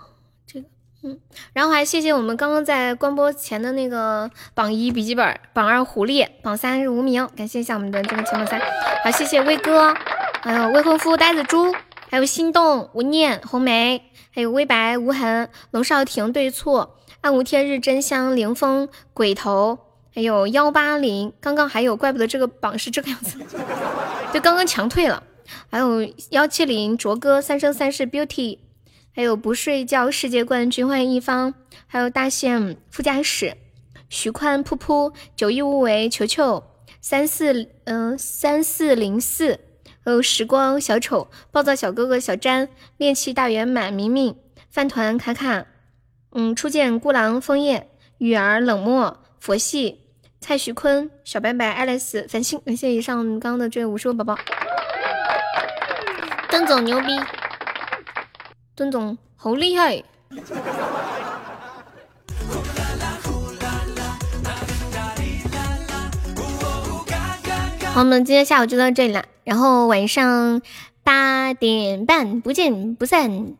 [0.48, 0.68] 这个，
[1.04, 1.20] 嗯，
[1.52, 8.62] 然后还谢谢我们刚刚在关播前的那个榜一笔记本，榜二狐狸，榜三是无名，感谢一下我们的这个前榜三。
[9.04, 9.94] 好，谢谢威哥，
[10.42, 11.76] 还有未婚夫呆子猪，
[12.10, 16.96] 还有心动无念红梅，还有微白无痕龙少廷对错。
[17.20, 19.78] 暗无天日，真香，凌风鬼头，
[20.16, 23.38] 还有幺八零，刚刚还有，怪不得这个榜是这个样子，
[24.34, 25.22] 就刚刚强退了。
[25.70, 28.60] 还有幺七零，卓哥，三生三世，beauty，
[29.14, 31.54] 还有不睡觉世界冠军，欢迎一方，
[31.88, 33.56] 还有大线副驾驶，
[34.10, 36.64] 徐宽，噗噗，九一无为，球球，
[37.02, 39.60] 三四嗯三四零四，
[40.04, 44.36] 还有时光小丑，暴躁小哥哥，小詹，练气大圆满，明明，
[44.70, 45.66] 饭团卡卡。
[46.32, 47.90] 嗯，初见孤狼枫叶，
[48.20, 50.02] 雨儿冷漠，佛系，
[50.40, 54.38] 蔡徐坤，小白白，爱丽丝，繁星，感谢以上刚刚的这五十位宝宝。
[56.52, 57.20] 邓总牛逼，
[58.76, 60.04] 邓总好厉害。
[67.94, 70.62] 好，我们今天下午就到这里了，然后晚上
[71.04, 73.54] 八点半不见不散。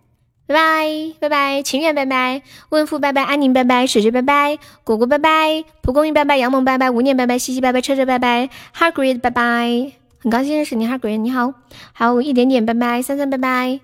[0.48, 11.54] 拜拜拜拜，情缘拜拜，问父拜拜，安宁拜拜，水水拜拜，果果拜拜，蒲公英拜拜，杨萌拜拜，无念拜拜，西西拜拜，车车拜拜，Hagrid 拜拜，很高兴认识你哈，鬼人你好，
[11.94, 13.80] 还有一点点拜拜，三三拜拜，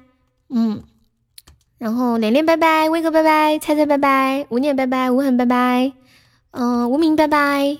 [0.49, 0.83] 嗯，
[1.77, 5.93] 然后连连拜拜，威哥拜拜，猜猜拜拜，无念拜拜，无痕拜拜，
[6.51, 7.77] 嗯，无名拜拜，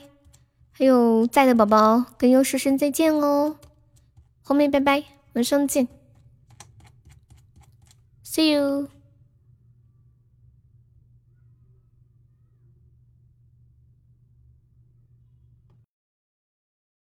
[0.72, 3.58] 还有在的宝宝跟优师生再见哦，
[4.42, 5.04] 后面拜拜，
[5.34, 5.88] 晚上见。
[8.24, 8.95] See you.